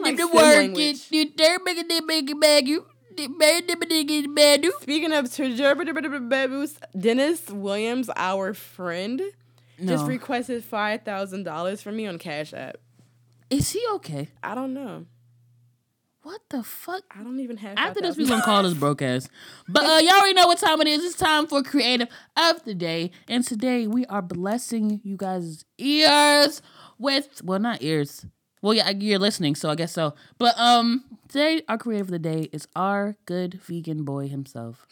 [0.03, 1.09] like the sim word language.
[4.65, 4.73] it.
[4.81, 5.31] Speaking of
[6.99, 9.21] Dennis Williams, our friend,
[9.83, 12.77] just requested five thousand dollars from me on Cash App.
[13.51, 14.29] Is he okay?
[14.43, 15.07] I don't know.
[16.27, 17.05] What the fuck?
[17.17, 17.79] I don't even have.
[17.79, 18.29] After this, we $5,000.
[18.31, 19.29] gonna call this broke ass.
[19.69, 21.05] But uh, y'all already know what time it is.
[21.05, 26.63] It's time for creative of the day, and today we are blessing you guys' ears
[26.99, 28.27] with well, not ears.
[28.61, 30.17] Well, yeah, you're listening, so I guess so.
[30.37, 34.85] But um, today our creative of the day is our good vegan boy himself,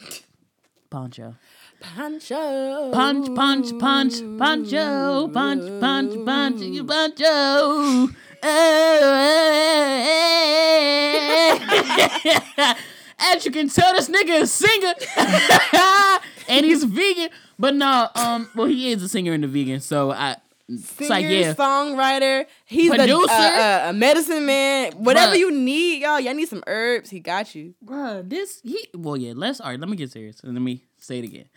[0.89, 1.35] Poncho.
[1.81, 2.93] Pancho.
[2.93, 8.09] Punch, punch, punch, Poncho, punch, punch, punch, you Poncho.
[13.19, 14.93] As you can tell, this nigga is a singer,
[16.49, 17.31] and he's vegan.
[17.59, 20.37] But no, um, well, he is a singer and a vegan, so I.
[20.77, 22.47] Singer, like yeah, songwriter.
[22.65, 23.31] He's a, Producer.
[23.31, 24.93] a, a, a medicine man.
[24.93, 25.41] Whatever Bruh.
[25.41, 26.19] you need, y'all.
[26.19, 27.11] Y'all need some herbs.
[27.11, 27.75] He got you.
[27.85, 30.87] Bruh, this he well yeah, let's all right, let me get serious and let me
[30.97, 31.51] say it again.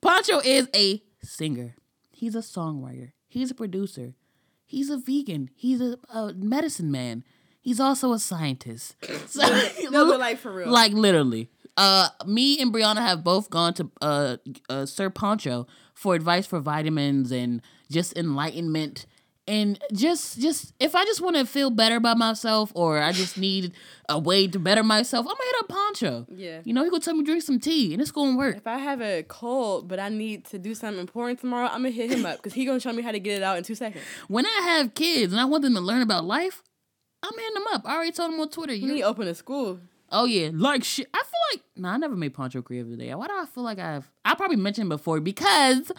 [0.00, 1.74] Poncho is a singer.
[2.12, 3.10] He's a songwriter.
[3.28, 4.14] He's a producer.
[4.66, 5.50] He's a vegan.
[5.54, 7.24] He's a, a medicine man.
[7.62, 8.94] He's also a scientist.
[9.26, 9.42] So,
[9.90, 10.68] No, but like for real.
[10.70, 11.48] like literally.
[11.76, 14.36] Uh me and Brianna have both gone to uh,
[14.68, 17.60] uh Sir Poncho for advice for vitamins and
[17.90, 19.06] just enlightenment
[19.48, 23.38] and just just if I just want to feel better about myself or I just
[23.38, 23.72] need
[24.08, 26.26] a way to better myself, I'm gonna hit up Poncho.
[26.34, 26.60] Yeah.
[26.64, 28.56] You know, he gonna tell me drink some tea and it's gonna work.
[28.56, 31.90] if I have a cold, but I need to do something important tomorrow, I'm gonna
[31.90, 33.74] hit him up because he gonna show me how to get it out in two
[33.74, 34.04] seconds.
[34.28, 36.62] When I have kids and I want them to learn about life,
[37.22, 37.82] I'm hitting them up.
[37.84, 38.74] I already told them on Twitter.
[38.74, 39.80] You need to open a school.
[40.12, 41.08] Oh yeah, like shit.
[41.12, 43.12] I feel like no, I never made Poncho creative today.
[43.14, 44.08] Why do I feel like I've?
[44.24, 45.90] I probably mentioned before because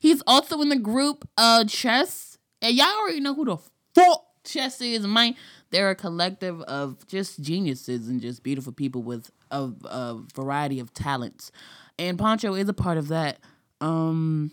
[0.00, 2.29] he's also in the group uh Chess,
[2.62, 3.56] and y'all already know who the
[3.94, 5.06] fuck Chess is.
[5.06, 5.34] Man,
[5.70, 10.92] they're a collective of just geniuses and just beautiful people with a, a variety of
[10.94, 11.50] talents,
[11.98, 13.38] and Poncho is a part of that.
[13.80, 14.52] Um.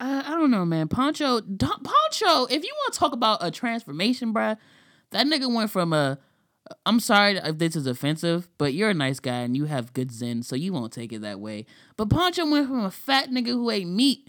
[0.00, 0.86] I, I don't know, man.
[0.86, 2.44] Poncho, Don- Poncho.
[2.44, 4.56] If you want to talk about a transformation, bruh,
[5.10, 6.20] that nigga went from a
[6.86, 10.12] I'm sorry if this is offensive, but you're a nice guy and you have good
[10.12, 11.66] zen, so you won't take it that way.
[11.96, 14.28] But Poncho went from a fat nigga who ate meat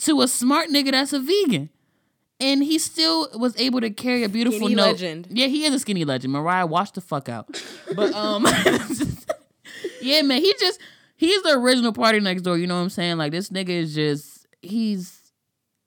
[0.00, 1.70] to a smart nigga that's a vegan.
[2.38, 4.86] And he still was able to carry a beautiful Skinny note.
[4.86, 5.28] legend.
[5.30, 6.32] Yeah, he is a skinny legend.
[6.32, 7.62] Mariah, watch the fuck out.
[7.94, 8.46] But um
[10.02, 10.80] Yeah, man, he just
[11.16, 13.16] he's the original party next door, you know what I'm saying?
[13.16, 15.32] Like this nigga is just he's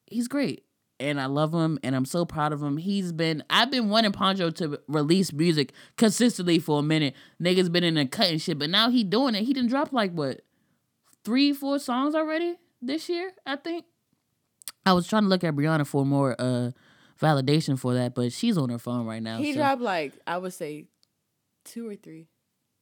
[0.08, 0.64] he's great.
[1.02, 2.78] And I love him and I'm so proud of him.
[2.78, 7.16] He's been I've been wanting Poncho to release music consistently for a minute.
[7.42, 9.44] Nigga's been in a cut and shit, but now he doing it.
[9.44, 10.42] He didn't drop like what
[11.24, 13.86] three, four songs already this year, I think.
[14.86, 16.72] I was trying to look at Brianna for more uh
[17.22, 19.38] validation for that, but she's on her phone right now.
[19.40, 20.86] He so- dropped like I would say
[21.66, 22.28] two or three,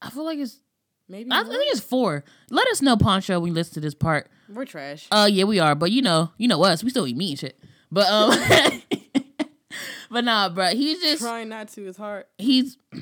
[0.00, 0.60] I feel like it's.
[1.08, 1.30] maybe.
[1.30, 1.52] I more?
[1.52, 2.24] think it's four.
[2.50, 4.30] Let us know, Poncho, when you listen to this part.
[4.48, 5.06] We're trash.
[5.10, 6.82] Uh, yeah, we are, but you know, you know us.
[6.82, 7.60] We still eat meat and shit.
[7.90, 8.82] But um,
[10.10, 10.68] but nah, bro.
[10.68, 12.24] He's just Trying not to is hard.
[12.38, 12.78] he's.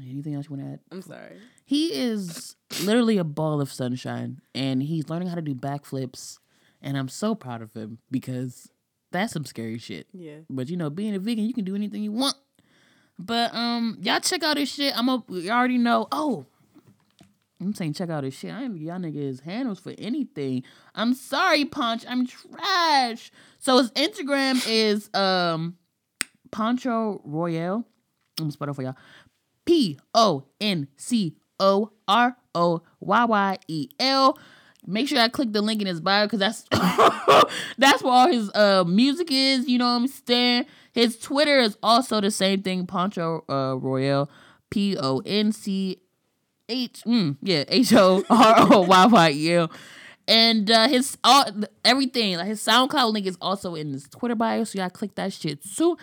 [0.00, 0.80] Anything else you want to add?
[0.92, 1.36] I'm sorry.
[1.64, 6.38] He is literally a ball of sunshine, and he's learning how to do backflips,
[6.82, 8.70] and I'm so proud of him because
[9.12, 10.06] that's some scary shit.
[10.12, 10.38] Yeah.
[10.48, 12.36] But you know, being a vegan, you can do anything you want.
[13.18, 14.96] But um, y'all check out his shit.
[14.96, 16.08] I'm a, you already know.
[16.10, 16.46] Oh,
[17.60, 18.52] I'm saying check out his shit.
[18.52, 20.62] I ain't y'all niggas handles for anything.
[20.94, 22.04] I'm sorry, Punch.
[22.08, 23.30] I'm trash.
[23.58, 25.76] So his Instagram is um
[26.50, 27.84] Poncho Royale.
[28.38, 28.96] I'm gonna spell it for y'all.
[29.66, 34.38] P O N C O R O Y Y E L.
[34.86, 36.64] Make sure I click the link in his bio because that's
[37.78, 39.68] that's where all his uh music is.
[39.68, 40.66] You know what I'm saying?
[40.92, 42.86] His Twitter is also the same thing.
[42.86, 44.28] Poncho uh, Royale.
[44.70, 46.00] P O N C
[46.68, 49.70] H mm, yeah H O R O Y Y E L.
[50.28, 51.44] And uh, his all
[51.84, 55.32] everything like his SoundCloud link is also in his Twitter bio, so y'all click that
[55.32, 55.98] shit too.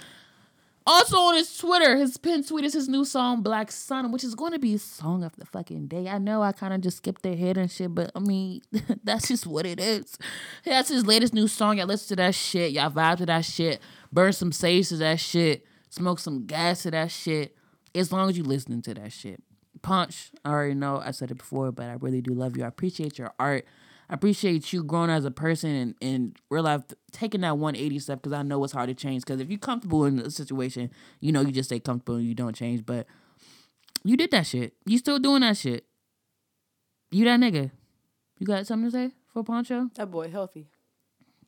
[0.87, 4.35] Also on his Twitter, his pin tweet is his new song Black Sun, which is
[4.35, 6.07] going to be song of the fucking day.
[6.07, 8.61] I know I kind of just skipped ahead and shit, but I mean
[9.03, 10.17] that's just what it is.
[10.63, 11.77] That's his latest new song.
[11.77, 12.71] Y'all listen to that shit.
[12.71, 13.81] Y'all vibe to that shit.
[14.13, 15.65] Burn some sage to that shit.
[15.89, 17.57] Smoke some gas to that shit.
[17.93, 19.43] As long as you listening to that shit.
[19.81, 22.63] Punch, I already know I said it before, but I really do love you.
[22.63, 23.65] I appreciate your art.
[24.09, 28.33] I appreciate you growing as a person and, and life taking that 180 step because
[28.33, 29.23] I know it's hard to change.
[29.23, 32.33] Because if you're comfortable in a situation, you know you just stay comfortable and you
[32.33, 32.85] don't change.
[32.85, 33.05] But
[34.03, 34.73] you did that shit.
[34.85, 35.85] You still doing that shit.
[37.11, 37.71] You that nigga.
[38.39, 39.89] You got something to say for Poncho?
[39.95, 40.67] That boy healthy.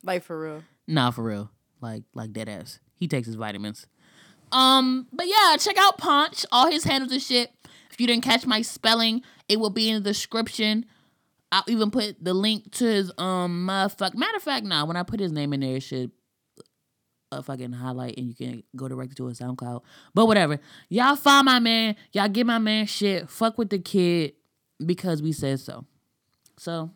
[0.04, 0.64] Like for real.
[0.88, 1.52] Nah, for real.
[1.82, 2.80] Like like dead ass.
[2.96, 3.88] He takes his vitamins.
[4.52, 7.52] Um, but yeah, check out Punch, all his handles and shit.
[7.92, 10.86] If you didn't catch my spelling, it will be in the description.
[11.52, 14.14] I'll even put the link to his um motherfuck.
[14.16, 16.12] Matter of fact, nah, when I put his name in there, it should
[17.32, 19.82] a fucking highlight and you can go directly to his SoundCloud.
[20.14, 20.60] But whatever.
[20.90, 21.96] Y'all find my man.
[22.12, 23.30] Y'all get my man shit.
[23.30, 24.34] Fuck with the kid
[24.84, 25.86] because we said so.
[26.58, 26.92] So,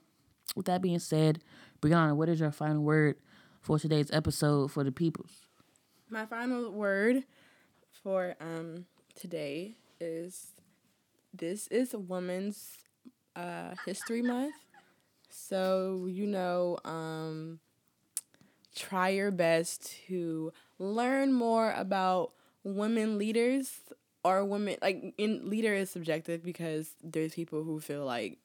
[0.56, 1.40] with that being said,
[1.82, 3.18] Brianna, what is your final word
[3.62, 5.32] for today's episode for the peoples?
[6.10, 7.24] My final word
[8.04, 8.86] for um
[9.16, 10.48] today is
[11.34, 12.78] this is Women's
[13.36, 14.56] uh, History Month.
[15.30, 17.60] So, you know, um
[18.76, 22.32] try your best to learn more about
[22.64, 23.72] women leaders
[24.24, 28.38] or women like in leader is subjective because there's people who feel like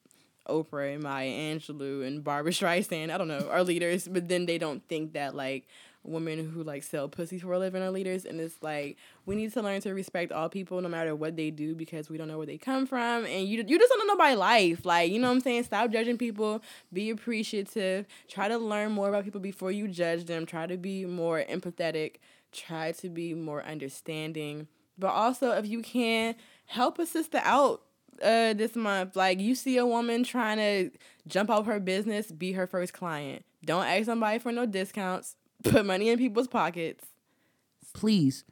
[0.48, 4.58] Oprah and Maya Angelou and Barbra Streisand, I don't know, are leaders, but then they
[4.58, 5.66] don't think that like
[6.04, 8.96] women who like sell pussy for a living are leaders and it's like
[9.26, 12.16] we need to learn to respect all people no matter what they do because we
[12.16, 14.84] don't know where they come from and you you just don't know nobody life.
[14.84, 15.64] Like you know what I'm saying?
[15.64, 16.62] Stop judging people.
[16.92, 18.06] Be appreciative.
[18.28, 20.46] Try to learn more about people before you judge them.
[20.46, 22.16] Try to be more empathetic.
[22.52, 24.68] Try to be more understanding.
[24.98, 26.34] But also if you can
[26.66, 27.82] help a sister out
[28.22, 29.16] uh this month.
[29.16, 33.44] Like you see a woman trying to jump out her business be her first client.
[33.64, 37.04] Don't ask somebody for no discounts put money in people's pockets
[37.94, 38.44] Please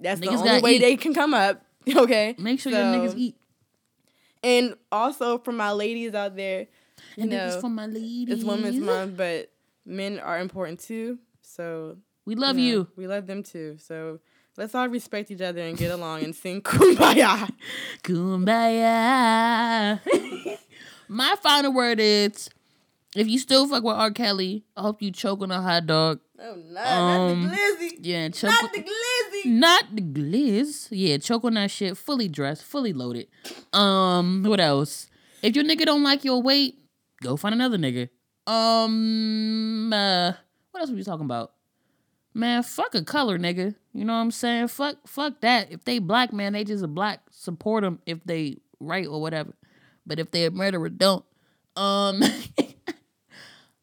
[0.00, 0.78] that's the only way eat.
[0.80, 1.62] they can come up
[1.96, 3.36] okay make sure your niggas eat.
[4.42, 6.66] and also for my ladies out there
[7.16, 8.28] you And know this is for my ladies.
[8.30, 9.50] it's women's month but
[9.86, 11.96] men are important too so
[12.26, 12.88] We love know, you.
[12.96, 14.20] we love them too so
[14.56, 17.48] let's all respect each other and get along and sing kumbaya
[18.02, 20.00] Kumbaya.
[21.08, 22.50] my final word is
[23.16, 24.10] if you still fuck with R.
[24.10, 26.20] Kelly, I hope you choke on a hot dog.
[26.38, 30.88] oh no Um, not the glizzy Yeah, choke not the glizzy Not the gliz.
[30.90, 31.96] Yeah, choke on that shit.
[31.96, 33.26] Fully dressed, fully loaded.
[33.72, 35.08] Um, what else?
[35.42, 36.78] If your nigga don't like your weight,
[37.22, 38.08] go find another nigga.
[38.46, 40.32] Um, uh,
[40.70, 41.52] what else were you talking about?
[42.32, 43.74] Man, fuck a color, nigga.
[43.92, 44.68] You know what I'm saying?
[44.68, 45.72] Fuck, fuck that.
[45.72, 47.20] If they black, man, they just a black.
[47.30, 49.52] Support them if they right or whatever.
[50.06, 51.24] But if they a murderer, don't.
[51.76, 52.22] Um,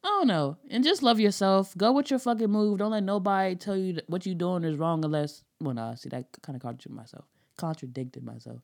[0.08, 0.58] I don't know.
[0.70, 1.76] And just love yourself.
[1.78, 2.78] Go with your fucking move.
[2.78, 6.28] Don't let nobody tell you what you're doing is wrong unless well nah, see that
[6.42, 7.26] kind of contradicted myself.
[7.58, 8.62] Contradicted myself.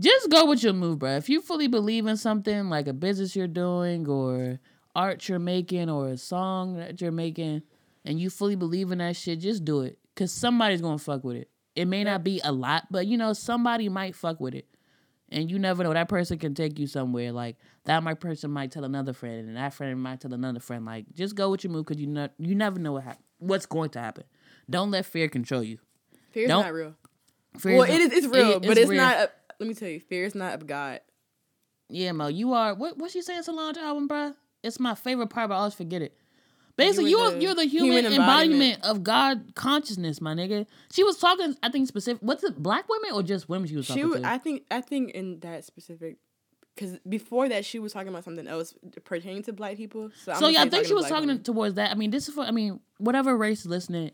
[0.00, 1.16] Just go with your move, bro.
[1.16, 4.58] If you fully believe in something like a business you're doing or
[4.96, 7.60] art you're making or a song that you're making
[8.06, 9.98] and you fully believe in that shit, just do it.
[10.16, 11.50] Cause somebody's gonna fuck with it.
[11.76, 14.66] It may not be a lot, but you know, somebody might fuck with it.
[15.32, 15.92] And you never know.
[15.92, 17.30] That person can take you somewhere.
[17.32, 20.84] Like that my person might tell another friend, and that friend might tell another friend.
[20.84, 23.66] Like just go with your move because you know you never know what hap- what's
[23.66, 24.24] going to happen.
[24.68, 25.78] Don't let fear control you.
[26.32, 26.94] fear's Don't- not real
[27.58, 28.24] Fear well, is- it is.
[28.24, 29.16] It's real, it- but it's not.
[29.18, 29.28] Of,
[29.60, 31.00] let me tell you, fear is not of God.
[31.88, 32.74] Yeah, Mo, you are.
[32.74, 34.34] What what she saying Solange album, bruh?
[34.62, 36.16] It's my favorite part, but I always forget it.
[36.80, 38.62] Basically, You you were are the you're the human, human embodiment.
[38.76, 38.84] embodiment.
[38.84, 40.66] of God consciousness, my nigga.
[40.92, 42.22] She was talking, I think, specific.
[42.22, 43.68] What's it, black women or just women?
[43.68, 44.28] She was She, talking w- to.
[44.28, 46.16] I think, I think in that specific,
[46.74, 48.74] because before that she was talking about something else
[49.04, 50.10] pertaining to black people.
[50.24, 51.42] So, so yeah, I think she was talking women.
[51.42, 51.90] towards that.
[51.90, 52.44] I mean, this is for.
[52.44, 54.10] I mean, whatever race is listening,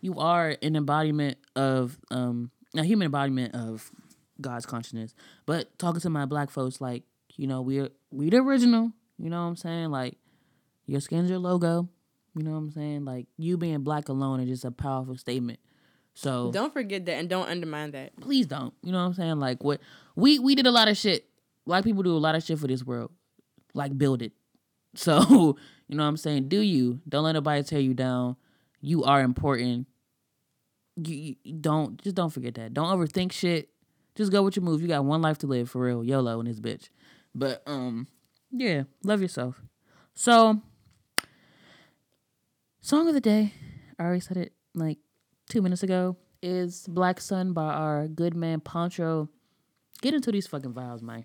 [0.00, 3.90] you are an embodiment of um a human embodiment of
[4.40, 5.14] God's consciousness.
[5.46, 7.02] But talking to my black folks, like
[7.36, 8.92] you know, we're we the original.
[9.18, 9.90] You know what I'm saying?
[9.90, 10.16] Like
[10.86, 11.88] your skin's your logo.
[12.36, 13.04] You know what I'm saying?
[13.04, 15.60] Like you being black alone is just a powerful statement.
[16.14, 18.16] So Don't forget that and don't undermine that.
[18.20, 18.72] please don't.
[18.82, 19.40] You know what I'm saying?
[19.40, 19.80] Like what
[20.16, 21.26] we we did a lot of shit.
[21.66, 23.10] Black people do a lot of shit for this world.
[23.74, 24.32] Like build it.
[24.96, 25.56] So,
[25.88, 26.46] you know what I'm saying?
[26.48, 27.00] Do you.
[27.08, 28.36] Don't let nobody tear you down.
[28.80, 29.88] You are important.
[30.96, 32.74] You, you don't just don't forget that.
[32.74, 33.70] Don't overthink shit.
[34.14, 34.80] Just go with your move.
[34.82, 36.04] You got one life to live for real.
[36.04, 36.90] YOLO and this bitch.
[37.34, 38.06] But um
[38.52, 39.60] yeah, love yourself.
[40.14, 40.60] So
[42.84, 43.50] song of the day,
[43.98, 44.98] I already said it like
[45.48, 49.30] two minutes ago, is Black Sun by our good man Poncho.
[50.02, 51.24] Get into these fucking vibes, man.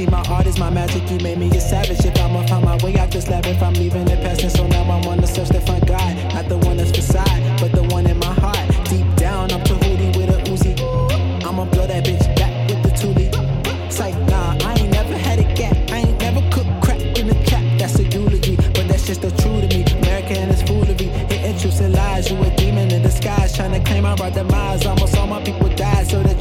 [0.00, 1.02] See my art is my magic.
[1.10, 2.04] You made me a savage.
[2.04, 4.66] If I'ma find my way out this lab, if I'm leaving it past, and so
[4.66, 6.10] now I wanna search the front guy.
[6.34, 8.66] Not the one that's beside, but the one in my heart.
[8.92, 10.74] Deep down, I'm Tahuti with a Uzi.
[11.46, 13.30] I'ma blow that bitch back with the toolie.
[13.92, 15.76] Psych, nah, I ain't never had a gap.
[15.90, 17.64] I ain't never cooked crack in the trap.
[17.78, 19.84] That's a eulogy, but that's just the truth to me.
[20.00, 22.30] America and its foolery, hitting truths and lies.
[22.30, 24.86] You a demon in disguise, trying to claim I brought demise.
[24.86, 26.39] Almost all my people died so that